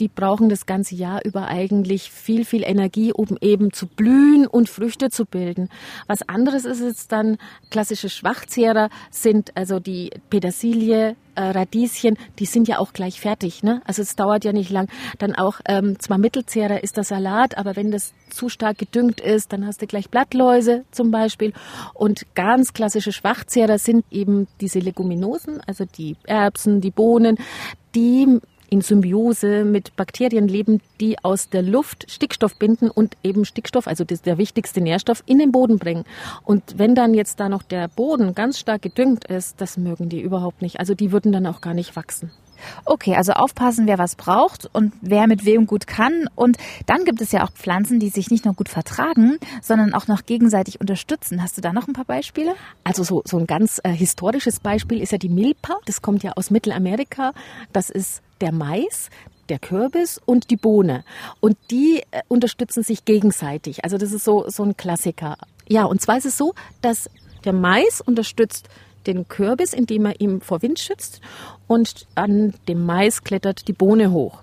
Die 0.00 0.08
brauchen 0.08 0.48
das 0.48 0.66
ganze 0.66 0.94
Jahr 0.94 1.24
über 1.24 1.48
eigentlich 1.48 2.10
viel, 2.10 2.44
viel 2.44 2.62
Energie, 2.64 3.12
um 3.12 3.36
eben 3.40 3.72
zu 3.72 3.86
blühen 3.86 4.46
und 4.46 4.68
Früchte 4.68 5.10
zu 5.10 5.24
bilden. 5.24 5.68
Was 6.06 6.28
anderes 6.28 6.64
ist 6.64 6.80
jetzt 6.80 7.12
dann 7.12 7.38
klassische 7.70 8.08
Schwachzehrer 8.08 8.88
sind 9.10 9.56
also 9.56 9.80
die 9.80 10.10
Petersilie, 10.30 11.16
äh, 11.38 11.50
Radieschen, 11.50 12.18
die 12.38 12.46
sind 12.46 12.66
ja 12.68 12.78
auch 12.78 12.92
gleich 12.92 13.20
fertig. 13.20 13.62
Ne? 13.62 13.80
Also 13.84 14.02
es 14.02 14.16
dauert 14.16 14.44
ja 14.44 14.52
nicht 14.52 14.70
lang. 14.70 14.88
Dann 15.18 15.34
auch 15.34 15.60
ähm, 15.66 15.98
zwar 16.00 16.18
Mittelzehrer 16.18 16.82
ist 16.82 16.96
der 16.96 17.04
Salat, 17.04 17.56
aber 17.56 17.76
wenn 17.76 17.90
das 17.90 18.12
zu 18.28 18.48
stark 18.48 18.78
gedüngt 18.78 19.20
ist, 19.20 19.52
dann 19.52 19.64
hast 19.64 19.80
du 19.80 19.86
gleich 19.86 20.10
Blattläuse 20.10 20.84
zum 20.90 21.10
Beispiel. 21.10 21.52
Und 21.94 22.26
ganz 22.34 22.72
klassische 22.72 23.12
Schwachzehrer 23.12 23.78
sind 23.78 24.04
eben 24.10 24.48
diese 24.60 24.80
Leguminosen, 24.80 25.60
also 25.66 25.84
die 25.84 26.16
Erbsen, 26.26 26.80
die 26.80 26.90
Bohnen, 26.90 27.38
die 27.94 28.40
in 28.70 28.80
Symbiose 28.80 29.64
mit 29.64 29.96
Bakterien 29.96 30.48
leben, 30.48 30.80
die 31.00 31.18
aus 31.22 31.48
der 31.48 31.62
Luft 31.62 32.10
Stickstoff 32.10 32.56
binden 32.56 32.90
und 32.90 33.16
eben 33.22 33.44
Stickstoff, 33.44 33.86
also 33.86 34.04
das 34.04 34.22
der 34.22 34.38
wichtigste 34.38 34.80
Nährstoff, 34.80 35.22
in 35.26 35.38
den 35.38 35.52
Boden 35.52 35.78
bringen. 35.78 36.04
Und 36.44 36.78
wenn 36.78 36.94
dann 36.94 37.14
jetzt 37.14 37.40
da 37.40 37.48
noch 37.48 37.62
der 37.62 37.88
Boden 37.88 38.34
ganz 38.34 38.58
stark 38.58 38.82
gedüngt 38.82 39.24
ist, 39.24 39.60
das 39.60 39.76
mögen 39.76 40.08
die 40.08 40.20
überhaupt 40.20 40.62
nicht. 40.62 40.80
Also 40.80 40.94
die 40.94 41.12
würden 41.12 41.32
dann 41.32 41.46
auch 41.46 41.60
gar 41.60 41.74
nicht 41.74 41.96
wachsen. 41.96 42.30
Okay, 42.84 43.14
also 43.14 43.32
aufpassen, 43.32 43.86
wer 43.86 43.98
was 43.98 44.16
braucht 44.16 44.68
und 44.72 44.92
wer 45.00 45.26
mit 45.26 45.44
wem 45.44 45.66
gut 45.66 45.86
kann. 45.86 46.28
Und 46.34 46.56
dann 46.86 47.04
gibt 47.04 47.20
es 47.20 47.32
ja 47.32 47.44
auch 47.44 47.52
Pflanzen, 47.52 48.00
die 48.00 48.08
sich 48.08 48.30
nicht 48.30 48.44
nur 48.44 48.54
gut 48.54 48.68
vertragen, 48.68 49.38
sondern 49.62 49.94
auch 49.94 50.08
noch 50.08 50.26
gegenseitig 50.26 50.80
unterstützen. 50.80 51.42
Hast 51.42 51.56
du 51.56 51.60
da 51.60 51.72
noch 51.72 51.88
ein 51.88 51.92
paar 51.92 52.04
Beispiele? 52.04 52.54
Also 52.84 53.02
so, 53.02 53.22
so 53.24 53.38
ein 53.38 53.46
ganz 53.46 53.80
äh, 53.84 53.90
historisches 53.90 54.60
Beispiel 54.60 55.00
ist 55.00 55.12
ja 55.12 55.18
die 55.18 55.28
Milpa. 55.28 55.76
Das 55.86 56.02
kommt 56.02 56.22
ja 56.22 56.32
aus 56.32 56.50
Mittelamerika. 56.50 57.32
Das 57.72 57.90
ist 57.90 58.22
der 58.40 58.52
Mais, 58.52 59.10
der 59.48 59.58
Kürbis 59.58 60.20
und 60.24 60.50
die 60.50 60.56
Bohne. 60.56 61.04
Und 61.40 61.56
die 61.70 62.02
äh, 62.10 62.22
unterstützen 62.28 62.82
sich 62.82 63.04
gegenseitig. 63.04 63.84
Also 63.84 63.98
das 63.98 64.12
ist 64.12 64.24
so, 64.24 64.44
so 64.48 64.62
ein 64.62 64.76
Klassiker. 64.76 65.36
Ja, 65.68 65.84
und 65.84 66.00
zwar 66.00 66.18
ist 66.18 66.26
es 66.26 66.36
so, 66.36 66.54
dass 66.80 67.10
der 67.44 67.52
Mais 67.52 68.00
unterstützt 68.00 68.68
den 69.08 69.26
Kürbis, 69.26 69.72
indem 69.72 70.06
er 70.06 70.20
ihm 70.20 70.40
vor 70.40 70.62
Wind 70.62 70.78
schützt 70.78 71.20
und 71.66 72.06
an 72.14 72.54
dem 72.68 72.86
Mais 72.86 73.24
klettert 73.24 73.66
die 73.66 73.72
Bohne 73.72 74.12
hoch. 74.12 74.42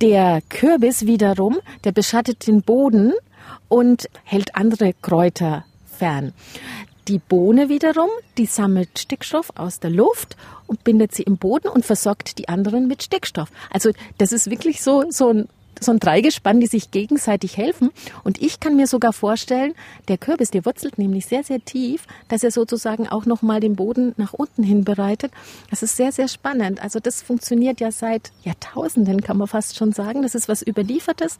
Der 0.00 0.40
Kürbis 0.48 1.04
wiederum, 1.04 1.58
der 1.84 1.92
beschattet 1.92 2.46
den 2.46 2.62
Boden 2.62 3.12
und 3.68 4.08
hält 4.24 4.54
andere 4.54 4.94
Kräuter 5.02 5.64
fern. 5.84 6.32
Die 7.08 7.18
Bohne 7.18 7.68
wiederum, 7.68 8.10
die 8.36 8.46
sammelt 8.46 8.98
Stickstoff 8.98 9.50
aus 9.56 9.80
der 9.80 9.90
Luft 9.90 10.36
und 10.66 10.84
bindet 10.84 11.14
sie 11.14 11.22
im 11.22 11.38
Boden 11.38 11.68
und 11.68 11.86
versorgt 11.86 12.38
die 12.38 12.48
anderen 12.48 12.86
mit 12.86 13.02
Stickstoff. 13.02 13.48
Also 13.70 13.92
das 14.18 14.32
ist 14.32 14.50
wirklich 14.50 14.82
so, 14.82 15.04
so 15.08 15.30
ein 15.30 15.48
so 15.84 15.92
ein 15.92 15.98
Dreigespann, 15.98 16.60
die 16.60 16.66
sich 16.66 16.90
gegenseitig 16.90 17.56
helfen. 17.56 17.90
Und 18.24 18.40
ich 18.40 18.60
kann 18.60 18.76
mir 18.76 18.86
sogar 18.86 19.12
vorstellen, 19.12 19.74
der 20.08 20.18
Kürbis, 20.18 20.50
der 20.50 20.64
wurzelt 20.64 20.98
nämlich 20.98 21.26
sehr, 21.26 21.44
sehr 21.44 21.64
tief, 21.64 22.06
dass 22.28 22.42
er 22.42 22.50
sozusagen 22.50 23.08
auch 23.08 23.26
nochmal 23.26 23.60
den 23.60 23.76
Boden 23.76 24.14
nach 24.16 24.32
unten 24.32 24.62
hin 24.62 24.84
bereitet. 24.84 25.32
Das 25.70 25.82
ist 25.82 25.96
sehr, 25.96 26.12
sehr 26.12 26.28
spannend. 26.28 26.82
Also 26.82 27.00
das 27.00 27.22
funktioniert 27.22 27.80
ja 27.80 27.90
seit 27.90 28.32
Jahrtausenden, 28.42 29.22
kann 29.22 29.38
man 29.38 29.48
fast 29.48 29.76
schon 29.76 29.92
sagen. 29.92 30.22
Das 30.22 30.34
ist 30.34 30.48
was 30.48 30.66
Überliefertes. 30.66 31.38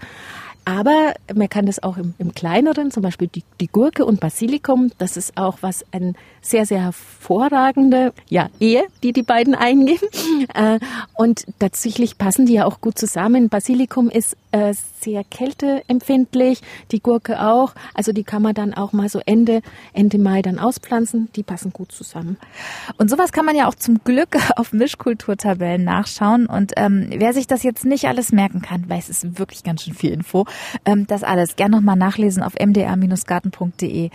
Aber 0.65 1.15
man 1.35 1.49
kann 1.49 1.65
das 1.65 1.83
auch 1.83 1.97
im, 1.97 2.13
im 2.19 2.35
kleineren, 2.35 2.91
zum 2.91 3.03
Beispiel 3.03 3.29
die, 3.29 3.43
die, 3.59 3.69
Gurke 3.69 4.05
und 4.05 4.21
Basilikum. 4.21 4.93
Das 4.99 5.17
ist 5.17 5.39
auch 5.39 5.59
was 5.63 5.83
ein 5.93 6.15
sehr, 6.49 6.67
sehr 6.67 6.83
hervorragende 6.83 8.13
ja, 8.29 8.49
Ehe, 8.61 8.85
die 9.03 9.13
die 9.13 9.23
beiden 9.23 9.55
eingehen. 9.55 9.99
Äh, 10.55 10.79
und 11.15 11.45
tatsächlich 11.59 12.17
passen 12.17 12.47
die 12.47 12.55
ja 12.55 12.65
auch 12.65 12.81
gut 12.81 12.99
zusammen. 12.99 13.49
Basilikum 13.49 14.09
ist 14.09 14.37
äh, 14.53 14.73
sehr 15.01 15.25
kälteempfindlich, 15.25 16.61
die 16.91 17.01
Gurke 17.01 17.41
auch. 17.47 17.75
Also 17.95 18.13
die 18.13 18.25
kann 18.25 18.43
man 18.43 18.55
dann 18.55 18.75
auch 18.75 18.93
mal 18.93 19.09
so 19.09 19.21
Ende, 19.27 19.61
Ende 19.93 20.19
Mai 20.19 20.43
dann 20.43 20.59
auspflanzen. 20.59 21.29
Die 21.37 21.43
passen 21.43 21.73
gut 21.73 21.93
zusammen. 21.93 22.39
Und 22.97 23.11
sowas 23.11 23.33
kann 23.33 23.45
man 23.45 23.57
ja 23.57 23.69
auch 23.69 23.75
zum 23.75 24.03
Glück 24.05 24.37
auf 24.57 24.73
Mischkulturtabellen 24.73 25.85
nachschauen. 25.85 26.47
Und 26.47 26.73
ähm, 26.77 27.09
wer 27.11 27.33
sich 27.33 27.47
das 27.47 27.63
jetzt 27.63 27.85
nicht 27.85 28.07
alles 28.07 28.33
merken 28.33 28.63
kann, 28.63 28.89
weil 28.89 28.99
es 28.99 29.09
ist 29.09 29.39
wirklich 29.39 29.63
ganz 29.65 29.83
schön 29.83 29.95
viel 29.95 30.13
Info, 30.13 30.47
ähm, 30.85 31.07
das 31.07 31.23
alles 31.23 31.57
gern 31.57 31.71
nochmal 31.71 31.97
nachlesen 31.97 32.43
auf 32.43 32.55
mdr-garten.de. 32.55 34.11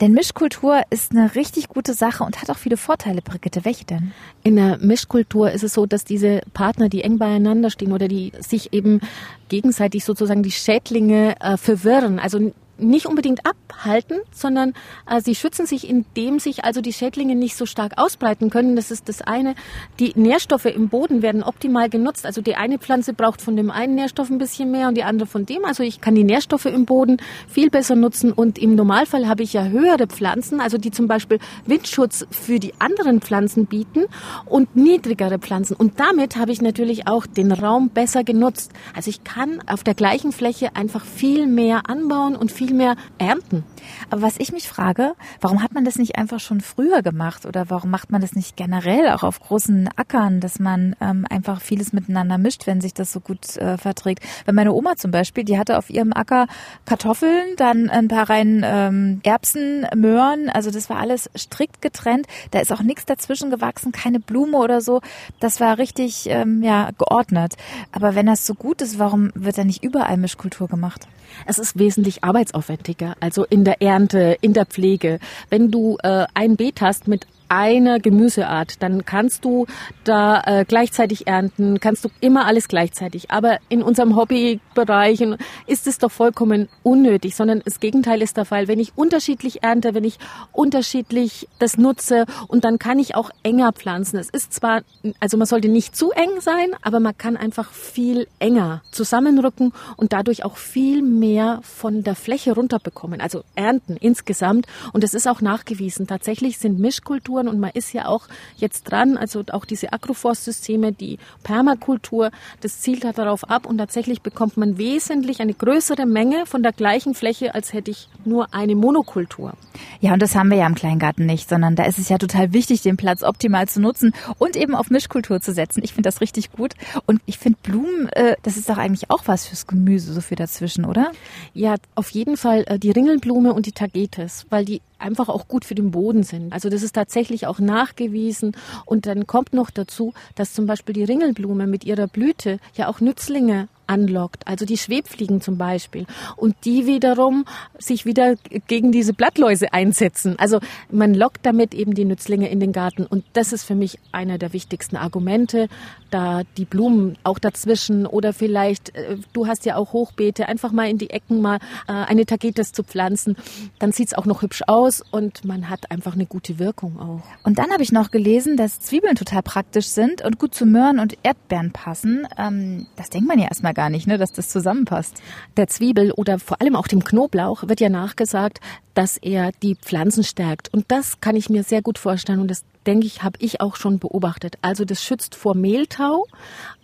Denn 0.00 0.12
Mischkultur 0.12 0.82
ist 0.90 1.12
eine 1.12 1.34
richtig 1.34 1.68
gute 1.74 1.92
Sache 1.92 2.24
und 2.24 2.40
hat 2.40 2.50
auch 2.50 2.56
viele 2.56 2.76
Vorteile, 2.76 3.20
Brigitte. 3.20 3.64
Welche 3.64 3.84
denn? 3.84 4.12
In 4.42 4.56
der 4.56 4.78
Mischkultur 4.78 5.50
ist 5.50 5.64
es 5.64 5.74
so, 5.74 5.86
dass 5.86 6.04
diese 6.04 6.40
Partner, 6.54 6.88
die 6.88 7.02
eng 7.02 7.18
beieinander 7.18 7.70
stehen 7.70 7.92
oder 7.92 8.08
die 8.08 8.32
sich 8.38 8.72
eben 8.72 9.00
gegenseitig 9.48 10.04
sozusagen 10.04 10.42
die 10.42 10.52
Schädlinge 10.52 11.34
äh, 11.40 11.56
verwirren. 11.56 12.18
Also 12.18 12.52
nicht 12.78 13.06
unbedingt 13.06 13.40
abhalten, 13.46 14.18
sondern 14.32 14.74
äh, 15.08 15.20
sie 15.20 15.34
schützen 15.34 15.66
sich, 15.66 15.88
indem 15.88 16.38
sich 16.38 16.64
also 16.64 16.80
die 16.80 16.92
Schädlinge 16.92 17.34
nicht 17.34 17.56
so 17.56 17.66
stark 17.66 17.92
ausbreiten 17.96 18.50
können. 18.50 18.76
Das 18.76 18.90
ist 18.90 19.08
das 19.08 19.22
eine. 19.22 19.54
Die 20.00 20.12
Nährstoffe 20.16 20.66
im 20.66 20.88
Boden 20.88 21.22
werden 21.22 21.42
optimal 21.42 21.88
genutzt. 21.88 22.26
Also 22.26 22.40
die 22.40 22.56
eine 22.56 22.78
Pflanze 22.78 23.12
braucht 23.12 23.40
von 23.40 23.56
dem 23.56 23.70
einen 23.70 23.94
Nährstoff 23.94 24.30
ein 24.30 24.38
bisschen 24.38 24.70
mehr 24.70 24.88
und 24.88 24.96
die 24.96 25.04
andere 25.04 25.26
von 25.26 25.46
dem. 25.46 25.64
Also 25.64 25.82
ich 25.82 26.00
kann 26.00 26.14
die 26.14 26.24
Nährstoffe 26.24 26.66
im 26.66 26.84
Boden 26.84 27.18
viel 27.48 27.70
besser 27.70 27.96
nutzen 27.96 28.32
und 28.32 28.58
im 28.58 28.74
Normalfall 28.74 29.28
habe 29.28 29.42
ich 29.42 29.52
ja 29.52 29.64
höhere 29.66 30.06
Pflanzen, 30.06 30.60
also 30.60 30.78
die 30.78 30.90
zum 30.90 31.06
Beispiel 31.06 31.38
Windschutz 31.66 32.26
für 32.30 32.58
die 32.58 32.74
anderen 32.78 33.20
Pflanzen 33.20 33.66
bieten 33.66 34.04
und 34.46 34.74
niedrigere 34.76 35.38
Pflanzen. 35.38 35.74
Und 35.74 36.00
damit 36.00 36.36
habe 36.36 36.52
ich 36.52 36.60
natürlich 36.60 37.06
auch 37.06 37.26
den 37.26 37.52
Raum 37.52 37.90
besser 37.90 38.24
genutzt. 38.24 38.72
Also 38.94 39.10
ich 39.10 39.24
kann 39.24 39.60
auf 39.66 39.84
der 39.84 39.94
gleichen 39.94 40.32
Fläche 40.32 40.74
einfach 40.74 41.04
viel 41.04 41.46
mehr 41.46 41.88
anbauen 41.88 42.36
und 42.36 42.50
viel 42.50 42.63
viel 42.66 42.74
mehr 42.74 42.96
ernten. 43.18 43.64
Aber 44.10 44.22
was 44.22 44.38
ich 44.38 44.52
mich 44.52 44.68
frage, 44.68 45.14
warum 45.40 45.62
hat 45.62 45.72
man 45.72 45.84
das 45.84 45.96
nicht 45.96 46.16
einfach 46.16 46.40
schon 46.40 46.60
früher 46.60 47.02
gemacht 47.02 47.46
oder 47.46 47.70
warum 47.70 47.90
macht 47.90 48.10
man 48.10 48.20
das 48.20 48.34
nicht 48.34 48.56
generell 48.56 49.10
auch 49.10 49.22
auf 49.22 49.40
großen 49.40 49.88
Ackern, 49.96 50.40
dass 50.40 50.58
man 50.58 50.96
ähm, 51.00 51.26
einfach 51.28 51.60
vieles 51.60 51.92
miteinander 51.92 52.38
mischt, 52.38 52.66
wenn 52.66 52.80
sich 52.80 52.94
das 52.94 53.12
so 53.12 53.20
gut 53.20 53.56
äh, 53.56 53.78
verträgt? 53.78 54.24
Wenn 54.44 54.54
meine 54.54 54.72
Oma 54.72 54.96
zum 54.96 55.10
Beispiel, 55.10 55.44
die 55.44 55.58
hatte 55.58 55.78
auf 55.78 55.90
ihrem 55.90 56.12
Acker 56.12 56.46
Kartoffeln, 56.84 57.56
dann 57.56 57.90
ein 57.90 58.08
paar 58.08 58.28
Reihen 58.28 58.62
ähm, 58.64 59.20
Erbsen, 59.22 59.86
Möhren, 59.94 60.48
also 60.48 60.70
das 60.70 60.90
war 60.90 60.98
alles 60.98 61.30
strikt 61.36 61.82
getrennt. 61.82 62.26
Da 62.50 62.60
ist 62.60 62.72
auch 62.72 62.82
nichts 62.82 63.06
dazwischen 63.06 63.50
gewachsen, 63.50 63.92
keine 63.92 64.20
Blume 64.20 64.58
oder 64.58 64.80
so. 64.80 65.00
Das 65.40 65.60
war 65.60 65.78
richtig 65.78 66.26
ähm, 66.28 66.62
ja 66.62 66.90
geordnet. 66.98 67.54
Aber 67.92 68.14
wenn 68.14 68.26
das 68.26 68.46
so 68.46 68.54
gut 68.54 68.82
ist, 68.82 68.98
warum 68.98 69.30
wird 69.34 69.58
da 69.58 69.64
nicht 69.64 69.82
überall 69.84 70.16
Mischkultur 70.16 70.68
gemacht? 70.68 71.06
Es 71.46 71.58
ist 71.58 71.78
wesentlich 71.78 72.24
arbeitsaufwendiger, 72.24 73.16
also 73.20 73.44
in 73.44 73.64
der 73.64 73.73
Ernte, 73.80 74.36
in 74.40 74.52
der 74.52 74.66
Pflege. 74.66 75.18
Wenn 75.50 75.70
du 75.70 75.96
äh, 76.02 76.26
ein 76.34 76.56
Beet 76.56 76.80
hast 76.80 77.08
mit 77.08 77.26
einer 77.48 78.00
Gemüseart, 78.00 78.82
dann 78.82 79.04
kannst 79.04 79.44
du 79.44 79.66
da 80.04 80.42
äh, 80.44 80.64
gleichzeitig 80.66 81.26
ernten, 81.26 81.80
kannst 81.80 82.04
du 82.04 82.08
immer 82.20 82.46
alles 82.46 82.68
gleichzeitig. 82.68 83.30
Aber 83.30 83.58
in 83.68 83.82
unserem 83.82 84.16
Hobbybereich 84.16 85.24
ist 85.66 85.86
es 85.86 85.98
doch 85.98 86.10
vollkommen 86.10 86.68
unnötig, 86.82 87.36
sondern 87.36 87.62
das 87.64 87.80
Gegenteil 87.80 88.22
ist 88.22 88.36
der 88.36 88.44
Fall. 88.44 88.68
Wenn 88.68 88.80
ich 88.80 88.92
unterschiedlich 88.96 89.62
ernte, 89.62 89.94
wenn 89.94 90.04
ich 90.04 90.18
unterschiedlich 90.52 91.48
das 91.58 91.76
nutze 91.76 92.26
und 92.48 92.64
dann 92.64 92.78
kann 92.78 92.98
ich 92.98 93.14
auch 93.14 93.30
enger 93.42 93.72
pflanzen. 93.72 94.18
Es 94.18 94.30
ist 94.30 94.52
zwar, 94.52 94.82
also 95.20 95.36
man 95.36 95.46
sollte 95.46 95.68
nicht 95.68 95.96
zu 95.96 96.10
eng 96.12 96.40
sein, 96.40 96.70
aber 96.82 97.00
man 97.00 97.16
kann 97.16 97.36
einfach 97.36 97.72
viel 97.72 98.26
enger 98.38 98.82
zusammenrücken 98.90 99.72
und 99.96 100.12
dadurch 100.12 100.44
auch 100.44 100.56
viel 100.56 101.02
mehr 101.02 101.60
von 101.62 102.02
der 102.02 102.14
Fläche 102.14 102.54
runterbekommen. 102.54 103.20
Also 103.20 103.42
ernten 103.54 103.96
insgesamt. 103.96 104.66
Und 104.92 105.04
es 105.04 105.14
ist 105.14 105.26
auch 105.26 105.40
nachgewiesen. 105.40 106.06
Tatsächlich 106.06 106.58
sind 106.58 106.78
Mischkulturen 106.78 107.43
Strukturen 107.44 107.48
und 107.48 107.60
man 107.60 107.70
ist 107.74 107.92
ja 107.92 108.06
auch 108.06 108.26
jetzt 108.56 108.84
dran, 108.84 109.16
also 109.16 109.42
auch 109.52 109.64
diese 109.64 109.92
Agroforstsysteme, 109.92 110.92
die 110.92 111.18
Permakultur, 111.42 112.30
das 112.60 112.80
zielt 112.80 113.04
halt 113.04 113.18
darauf 113.18 113.44
ab. 113.48 113.66
Und 113.66 113.78
tatsächlich 113.78 114.22
bekommt 114.22 114.56
man 114.56 114.78
wesentlich 114.78 115.40
eine 115.40 115.54
größere 115.54 116.06
Menge 116.06 116.46
von 116.46 116.62
der 116.62 116.72
gleichen 116.72 117.14
Fläche, 117.14 117.54
als 117.54 117.72
hätte 117.72 117.90
ich 117.90 118.08
nur 118.26 118.54
eine 118.54 118.74
Monokultur. 118.74 119.54
Ja, 120.00 120.12
und 120.12 120.22
das 120.22 120.34
haben 120.34 120.50
wir 120.50 120.56
ja 120.56 120.66
im 120.66 120.74
Kleingarten 120.74 121.26
nicht, 121.26 121.48
sondern 121.48 121.76
da 121.76 121.84
ist 121.84 121.98
es 121.98 122.08
ja 122.08 122.18
total 122.18 122.52
wichtig, 122.52 122.82
den 122.82 122.96
Platz 122.96 123.22
optimal 123.22 123.68
zu 123.68 123.80
nutzen 123.80 124.12
und 124.38 124.56
eben 124.56 124.74
auf 124.74 124.90
Mischkultur 124.90 125.40
zu 125.40 125.52
setzen. 125.52 125.82
Ich 125.82 125.92
finde 125.92 126.08
das 126.08 126.20
richtig 126.20 126.52
gut 126.52 126.74
und 127.06 127.20
ich 127.26 127.38
finde 127.38 127.58
Blumen, 127.62 128.08
äh, 128.10 128.36
das 128.42 128.56
ist 128.56 128.68
doch 128.68 128.78
eigentlich 128.78 129.10
auch 129.10 129.22
was 129.26 129.46
fürs 129.46 129.66
Gemüse, 129.66 130.12
so 130.12 130.20
viel 130.20 130.36
dazwischen, 130.36 130.84
oder? 130.84 131.12
Ja, 131.52 131.76
auf 131.94 132.10
jeden 132.10 132.36
Fall 132.36 132.64
äh, 132.66 132.78
die 132.78 132.90
Ringelblume 132.90 133.52
und 133.52 133.66
die 133.66 133.72
Tagetes, 133.72 134.46
weil 134.50 134.64
die 134.64 134.80
einfach 134.98 135.28
auch 135.28 135.48
gut 135.48 135.64
für 135.64 135.74
den 135.74 135.90
Boden 135.90 136.22
sind. 136.22 136.52
Also 136.52 136.70
das 136.70 136.82
ist 136.82 136.94
tatsächlich 136.94 137.46
auch 137.46 137.58
nachgewiesen. 137.58 138.52
Und 138.86 139.06
dann 139.06 139.26
kommt 139.26 139.52
noch 139.52 139.70
dazu, 139.70 140.14
dass 140.34 140.54
zum 140.54 140.66
Beispiel 140.66 140.94
die 140.94 141.04
Ringelblume 141.04 141.66
mit 141.66 141.84
ihrer 141.84 142.06
Blüte 142.06 142.58
ja 142.74 142.88
auch 142.88 143.00
Nützlinge 143.00 143.68
anlockt, 143.86 144.46
also 144.46 144.64
die 144.64 144.78
Schwebfliegen 144.78 145.40
zum 145.40 145.58
Beispiel. 145.58 146.06
Und 146.36 146.56
die 146.64 146.86
wiederum 146.86 147.44
sich 147.78 148.04
wieder 148.06 148.36
gegen 148.66 148.92
diese 148.92 149.12
Blattläuse 149.12 149.72
einsetzen. 149.72 150.38
Also 150.38 150.60
man 150.90 151.14
lockt 151.14 151.44
damit 151.46 151.74
eben 151.74 151.94
die 151.94 152.04
Nützlinge 152.04 152.48
in 152.48 152.60
den 152.60 152.72
Garten. 152.72 153.06
Und 153.06 153.24
das 153.32 153.52
ist 153.52 153.64
für 153.64 153.74
mich 153.74 153.98
einer 154.12 154.38
der 154.38 154.52
wichtigsten 154.52 154.96
Argumente, 154.96 155.68
da 156.10 156.42
die 156.56 156.64
Blumen 156.64 157.18
auch 157.24 157.38
dazwischen 157.38 158.06
oder 158.06 158.32
vielleicht, 158.32 158.94
äh, 158.94 159.16
du 159.32 159.46
hast 159.46 159.64
ja 159.66 159.76
auch 159.76 159.92
Hochbeete, 159.92 160.48
einfach 160.48 160.70
mal 160.70 160.88
in 160.88 160.98
die 160.98 161.10
Ecken 161.10 161.40
mal 161.40 161.58
äh, 161.88 161.92
eine 161.92 162.24
Tagetes 162.24 162.72
zu 162.72 162.84
pflanzen. 162.84 163.36
Dann 163.78 163.92
sieht's 163.92 164.14
auch 164.14 164.24
noch 164.24 164.42
hübsch 164.42 164.62
aus 164.66 165.02
und 165.10 165.44
man 165.44 165.68
hat 165.68 165.90
einfach 165.90 166.14
eine 166.14 166.26
gute 166.26 166.58
Wirkung 166.58 166.98
auch. 167.00 167.22
Und 167.42 167.58
dann 167.58 167.70
habe 167.72 167.82
ich 167.82 167.90
noch 167.90 168.10
gelesen, 168.10 168.56
dass 168.56 168.80
Zwiebeln 168.80 169.16
total 169.16 169.42
praktisch 169.42 169.88
sind 169.88 170.24
und 170.24 170.38
gut 170.38 170.54
zu 170.54 170.66
Möhren 170.66 171.00
und 171.00 171.18
Erdbeeren 171.22 171.72
passen. 171.72 172.26
Ähm, 172.38 172.86
das 172.96 173.10
denkt 173.10 173.26
man 173.26 173.38
ja 173.38 173.48
erstmal 173.48 173.73
gar 173.74 173.90
nicht, 173.90 174.06
ne, 174.06 174.18
dass 174.18 174.32
das 174.32 174.48
zusammenpasst. 174.48 175.20
Der 175.56 175.66
Zwiebel 175.66 176.12
oder 176.12 176.38
vor 176.38 176.60
allem 176.60 176.76
auch 176.76 176.86
dem 176.86 177.04
Knoblauch 177.04 177.68
wird 177.68 177.80
ja 177.80 177.88
nachgesagt, 177.88 178.60
dass 178.94 179.16
er 179.16 179.52
die 179.62 179.74
Pflanzen 179.74 180.24
stärkt. 180.24 180.72
Und 180.72 180.86
das 180.88 181.20
kann 181.20 181.36
ich 181.36 181.50
mir 181.50 181.62
sehr 181.64 181.82
gut 181.82 181.98
vorstellen 181.98 182.40
und 182.40 182.48
das 182.48 182.64
denke 182.86 183.06
ich, 183.06 183.22
habe 183.22 183.38
ich 183.40 183.60
auch 183.60 183.76
schon 183.76 183.98
beobachtet. 183.98 184.56
Also 184.62 184.84
das 184.84 185.02
schützt 185.02 185.34
vor 185.34 185.54
Mehltau, 185.54 186.26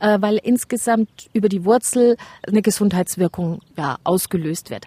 äh, 0.00 0.18
weil 0.20 0.38
insgesamt 0.42 1.30
über 1.32 1.48
die 1.48 1.64
Wurzel 1.64 2.16
eine 2.46 2.62
Gesundheitswirkung 2.62 3.60
ja, 3.76 3.98
ausgelöst 4.04 4.70
wird. 4.70 4.86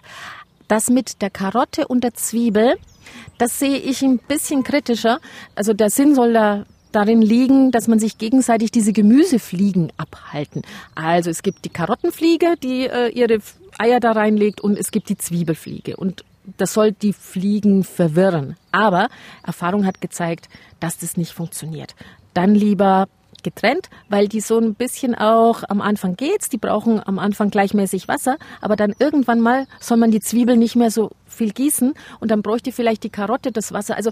Das 0.68 0.90
mit 0.90 1.22
der 1.22 1.30
Karotte 1.30 1.88
und 1.88 2.04
der 2.04 2.14
Zwiebel, 2.14 2.76
das 3.38 3.58
sehe 3.58 3.76
ich 3.76 4.02
ein 4.02 4.18
bisschen 4.18 4.64
kritischer. 4.64 5.20
Also 5.54 5.72
der 5.72 5.90
Sinn 5.90 6.14
soll 6.14 6.32
da 6.32 6.64
darin 6.94 7.22
liegen, 7.22 7.70
dass 7.70 7.88
man 7.88 7.98
sich 7.98 8.18
gegenseitig 8.18 8.70
diese 8.70 8.92
Gemüsefliegen 8.92 9.92
abhalten. 9.96 10.62
Also 10.94 11.30
es 11.30 11.42
gibt 11.42 11.64
die 11.64 11.70
Karottenfliege, 11.70 12.54
die 12.62 12.86
äh, 12.86 13.08
ihre 13.08 13.38
Eier 13.78 14.00
da 14.00 14.12
reinlegt 14.12 14.60
und 14.60 14.78
es 14.78 14.90
gibt 14.90 15.08
die 15.08 15.16
Zwiebelfliege. 15.16 15.96
Und 15.96 16.24
das 16.56 16.74
soll 16.74 16.92
die 16.92 17.12
Fliegen 17.12 17.84
verwirren. 17.84 18.56
Aber 18.70 19.08
Erfahrung 19.42 19.86
hat 19.86 20.00
gezeigt, 20.00 20.48
dass 20.80 20.98
das 20.98 21.16
nicht 21.16 21.32
funktioniert. 21.32 21.94
Dann 22.34 22.54
lieber 22.54 23.08
getrennt, 23.42 23.90
weil 24.08 24.26
die 24.26 24.40
so 24.40 24.58
ein 24.58 24.74
bisschen 24.74 25.14
auch 25.14 25.62
am 25.68 25.80
Anfang 25.80 26.16
geht's, 26.16 26.48
die 26.48 26.56
brauchen 26.56 27.00
am 27.06 27.18
Anfang 27.18 27.50
gleichmäßig 27.50 28.08
Wasser, 28.08 28.38
aber 28.60 28.74
dann 28.74 28.94
irgendwann 28.98 29.40
mal 29.40 29.66
soll 29.80 29.98
man 29.98 30.10
die 30.10 30.20
Zwiebel 30.20 30.56
nicht 30.56 30.76
mehr 30.76 30.90
so 30.90 31.10
viel 31.26 31.52
gießen 31.52 31.92
und 32.20 32.30
dann 32.30 32.42
bräuchte 32.42 32.72
vielleicht 32.72 33.04
die 33.04 33.10
Karotte 33.10 33.52
das 33.52 33.72
Wasser. 33.72 33.96
Also 33.96 34.10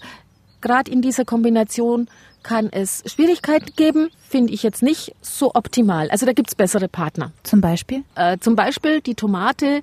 gerade 0.60 0.90
in 0.92 1.02
dieser 1.02 1.24
Kombination 1.24 2.08
kann 2.42 2.68
es 2.70 3.02
Schwierigkeiten 3.06 3.74
geben, 3.76 4.10
finde 4.28 4.52
ich 4.52 4.62
jetzt 4.62 4.82
nicht 4.82 5.14
so 5.20 5.52
optimal. 5.54 6.10
Also 6.10 6.26
da 6.26 6.32
gibt's 6.32 6.54
bessere 6.54 6.88
Partner. 6.88 7.32
Zum 7.42 7.60
Beispiel? 7.60 8.04
Äh, 8.14 8.38
zum 8.38 8.56
Beispiel 8.56 9.00
die 9.00 9.14
Tomate, 9.14 9.82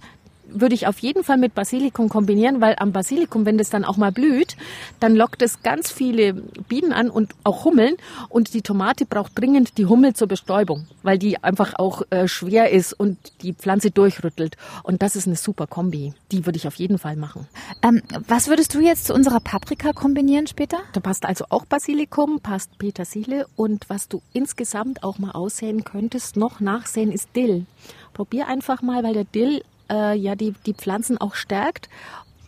würde 0.51 0.75
ich 0.75 0.87
auf 0.87 0.99
jeden 0.99 1.23
Fall 1.23 1.37
mit 1.37 1.53
Basilikum 1.55 2.09
kombinieren, 2.09 2.61
weil 2.61 2.75
am 2.79 2.91
Basilikum, 2.91 3.45
wenn 3.45 3.57
das 3.57 3.69
dann 3.69 3.85
auch 3.85 3.97
mal 3.97 4.11
blüht, 4.11 4.55
dann 4.99 5.15
lockt 5.15 5.41
es 5.41 5.61
ganz 5.63 5.91
viele 5.91 6.33
Bienen 6.33 6.93
an 6.93 7.09
und 7.09 7.33
auch 7.43 7.65
Hummeln. 7.65 7.95
Und 8.29 8.53
die 8.53 8.61
Tomate 8.61 9.05
braucht 9.05 9.37
dringend 9.37 9.77
die 9.77 9.85
Hummel 9.85 10.13
zur 10.13 10.27
Bestäubung, 10.27 10.87
weil 11.03 11.17
die 11.17 11.43
einfach 11.43 11.73
auch 11.77 12.03
äh, 12.09 12.27
schwer 12.27 12.71
ist 12.71 12.93
und 12.93 13.17
die 13.41 13.53
Pflanze 13.53 13.91
durchrüttelt. 13.91 14.57
Und 14.83 15.01
das 15.01 15.15
ist 15.15 15.27
eine 15.27 15.35
super 15.35 15.67
Kombi. 15.67 16.13
Die 16.31 16.45
würde 16.45 16.57
ich 16.57 16.67
auf 16.67 16.75
jeden 16.75 16.97
Fall 16.97 17.15
machen. 17.15 17.47
Ähm, 17.81 18.01
was 18.27 18.47
würdest 18.47 18.73
du 18.75 18.79
jetzt 18.79 19.05
zu 19.05 19.13
unserer 19.13 19.39
Paprika 19.39 19.93
kombinieren 19.93 20.47
später? 20.47 20.77
Da 20.93 20.99
passt 20.99 21.25
also 21.25 21.45
auch 21.49 21.65
Basilikum, 21.65 22.39
passt 22.41 22.77
Petersilie 22.77 23.45
und 23.55 23.89
was 23.89 24.07
du 24.07 24.21
insgesamt 24.33 25.03
auch 25.03 25.19
mal 25.19 25.31
aussehen 25.31 25.83
könntest, 25.83 26.37
noch 26.37 26.59
nachsehen, 26.59 27.11
ist 27.11 27.35
Dill. 27.35 27.65
Probier 28.13 28.47
einfach 28.47 28.81
mal, 28.81 29.03
weil 29.03 29.13
der 29.13 29.23
Dill 29.23 29.63
äh, 29.89 30.15
ja 30.15 30.35
die, 30.35 30.53
die 30.65 30.73
Pflanzen 30.73 31.17
auch 31.17 31.35
stärkt. 31.35 31.89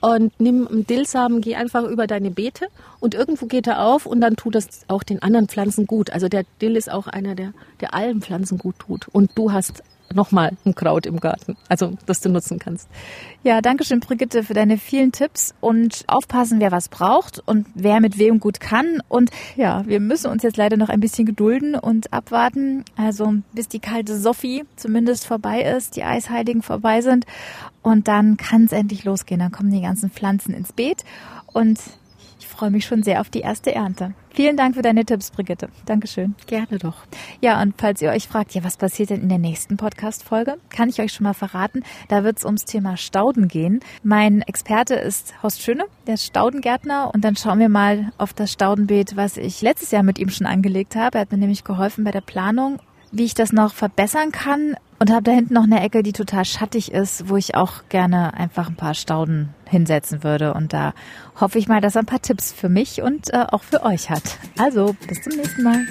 Und 0.01 0.33
nimm 0.39 0.67
einen 0.67 0.88
Dillsamen, 0.88 1.41
geh 1.41 1.55
einfach 1.55 1.83
über 1.83 2.07
deine 2.07 2.31
Beete 2.31 2.67
und 3.00 3.13
irgendwo 3.13 3.45
geht 3.45 3.67
er 3.67 3.86
auf 3.86 4.07
und 4.07 4.19
dann 4.19 4.36
tut 4.36 4.55
das 4.55 4.67
auch 4.88 5.03
den 5.03 5.21
anderen 5.21 5.48
Pflanzen 5.48 5.86
gut. 5.86 6.10
Also 6.10 6.27
der 6.27 6.43
Dill 6.60 6.75
ist 6.75 6.91
auch 6.91 7.05
einer, 7.05 7.36
der, 7.36 7.53
der 7.81 7.93
allen 7.93 8.19
Pflanzen 8.21 8.57
gut 8.57 8.79
tut. 8.79 9.07
Und 9.10 9.29
du 9.36 9.51
hast 9.51 9.83
nochmal 10.13 10.51
ein 10.65 10.75
Kraut 10.75 11.05
im 11.05 11.19
Garten, 11.19 11.55
also 11.69 11.93
das 12.05 12.21
du 12.21 12.29
nutzen 12.29 12.59
kannst. 12.59 12.87
Ja, 13.43 13.61
danke 13.61 13.83
schön, 13.83 13.99
Brigitte, 13.99 14.43
für 14.43 14.53
deine 14.53 14.77
vielen 14.77 15.11
Tipps 15.11 15.55
und 15.61 16.03
aufpassen, 16.07 16.59
wer 16.59 16.71
was 16.71 16.89
braucht 16.89 17.41
und 17.45 17.65
wer 17.73 17.99
mit 17.99 18.17
wem 18.17 18.39
gut 18.39 18.59
kann. 18.59 19.01
Und 19.09 19.31
ja, 19.55 19.83
wir 19.87 19.99
müssen 19.99 20.29
uns 20.29 20.43
jetzt 20.43 20.57
leider 20.57 20.77
noch 20.77 20.89
ein 20.89 20.99
bisschen 20.99 21.25
gedulden 21.25 21.75
und 21.75 22.13
abwarten, 22.13 22.85
also 22.95 23.33
bis 23.53 23.67
die 23.67 23.79
kalte 23.79 24.17
Sophie 24.17 24.63
zumindest 24.75 25.25
vorbei 25.25 25.61
ist, 25.61 25.95
die 25.95 26.03
Eisheiligen 26.03 26.61
vorbei 26.61 27.01
sind. 27.01 27.25
Und 27.81 28.07
dann 28.07 28.37
kann 28.37 28.65
es 28.65 28.71
endlich 28.71 29.05
losgehen. 29.05 29.39
Dann 29.39 29.51
kommen 29.51 29.71
die 29.71 29.81
ganzen 29.81 30.11
Pflanzen 30.11 30.53
ins 30.53 30.71
Beet 30.71 31.03
und 31.47 31.79
freue 32.51 32.72
mich 32.72 32.86
schon 32.86 33.03
sehr 33.03 33.22
auf 33.22 33.29
die 33.29 33.39
erste 33.39 33.74
Ernte. 33.74 34.13
Vielen 34.34 34.55
Dank 34.55 34.75
für 34.75 34.81
deine 34.81 35.03
Tipps, 35.03 35.31
Brigitte. 35.31 35.70
Dankeschön. 35.86 36.36
Gerne 36.48 36.77
doch. 36.77 36.96
Ja, 37.41 37.62
und 37.62 37.74
falls 37.77 38.01
ihr 38.01 38.12
euch 38.12 38.27
fragt, 38.27 38.53
ja, 38.53 38.63
was 38.63 38.77
passiert 38.77 39.10
denn 39.10 39.22
in 39.22 39.29
der 39.29 39.39
nächsten 39.39 39.75
Podcast-Folge, 39.75 40.58
kann 40.70 40.88
ich 40.88 41.01
euch 41.01 41.12
schon 41.12 41.25
mal 41.25 41.34
verraten. 41.34 41.84
Da 42.08 42.24
wird 42.24 42.38
es 42.38 42.46
ums 42.46 42.63
Thema 42.63 42.96
Stauden 42.96 43.48
gehen. 43.48 43.81
Mein 44.03 44.41
Experte 44.41 44.96
ist 44.96 45.34
Horst 45.43 45.62
Schöne, 45.62 45.84
der 46.08 46.17
Staudengärtner. 46.17 47.12
Und 47.13 47.25
dann 47.25 47.36
schauen 47.36 47.60
wir 47.60 47.70
mal 47.70 48.13
auf 48.17 48.34
das 48.34 48.51
Staudenbeet, 48.51 49.17
was 49.17 49.38
ich 49.38 49.62
letztes 49.62 49.91
Jahr 49.91 50.03
mit 50.03 50.20
ihm 50.20 50.29
schon 50.29 50.48
angelegt 50.48 50.96
habe. 50.96 51.17
Er 51.17 51.22
hat 51.22 51.31
mir 51.31 51.38
nämlich 51.38 51.63
geholfen 51.63 52.03
bei 52.03 52.12
der 52.12 52.22
Planung 52.22 52.79
wie 53.12 53.25
ich 53.25 53.34
das 53.34 53.51
noch 53.51 53.74
verbessern 53.74 54.31
kann 54.31 54.75
und 55.00 55.12
habe 55.12 55.24
da 55.24 55.31
hinten 55.31 55.53
noch 55.53 55.64
eine 55.64 55.81
Ecke, 55.81 56.03
die 56.03 56.14
total 56.14 56.46
schattig 56.46 56.92
ist, 56.92 57.29
wo 57.29 57.37
ich 57.37 57.55
auch 57.55 57.83
gerne 57.90 58.33
einfach 58.33 58.70
ein 58.70 58.75
paar 58.75 58.94
Stauden 58.94 59.50
hinsetzen 59.72 60.24
würde. 60.24 60.53
Und 60.53 60.74
da 60.74 60.94
hoffe 61.40 61.57
ich 61.57 61.68
mal, 61.68 61.81
dass 61.81 61.96
er 61.96 62.03
ein 62.03 62.05
paar 62.05 62.22
Tipps 62.22 62.51
für 62.51 62.70
mich 62.70 63.01
und 63.01 63.34
äh, 63.34 63.46
auch 63.50 63.64
für 63.64 63.84
euch 63.84 64.10
hat. 64.10 64.38
Also, 64.57 64.96
bis 65.07 65.22
zum 65.24 65.34
nächsten 65.34 65.64
Mal. 65.64 65.86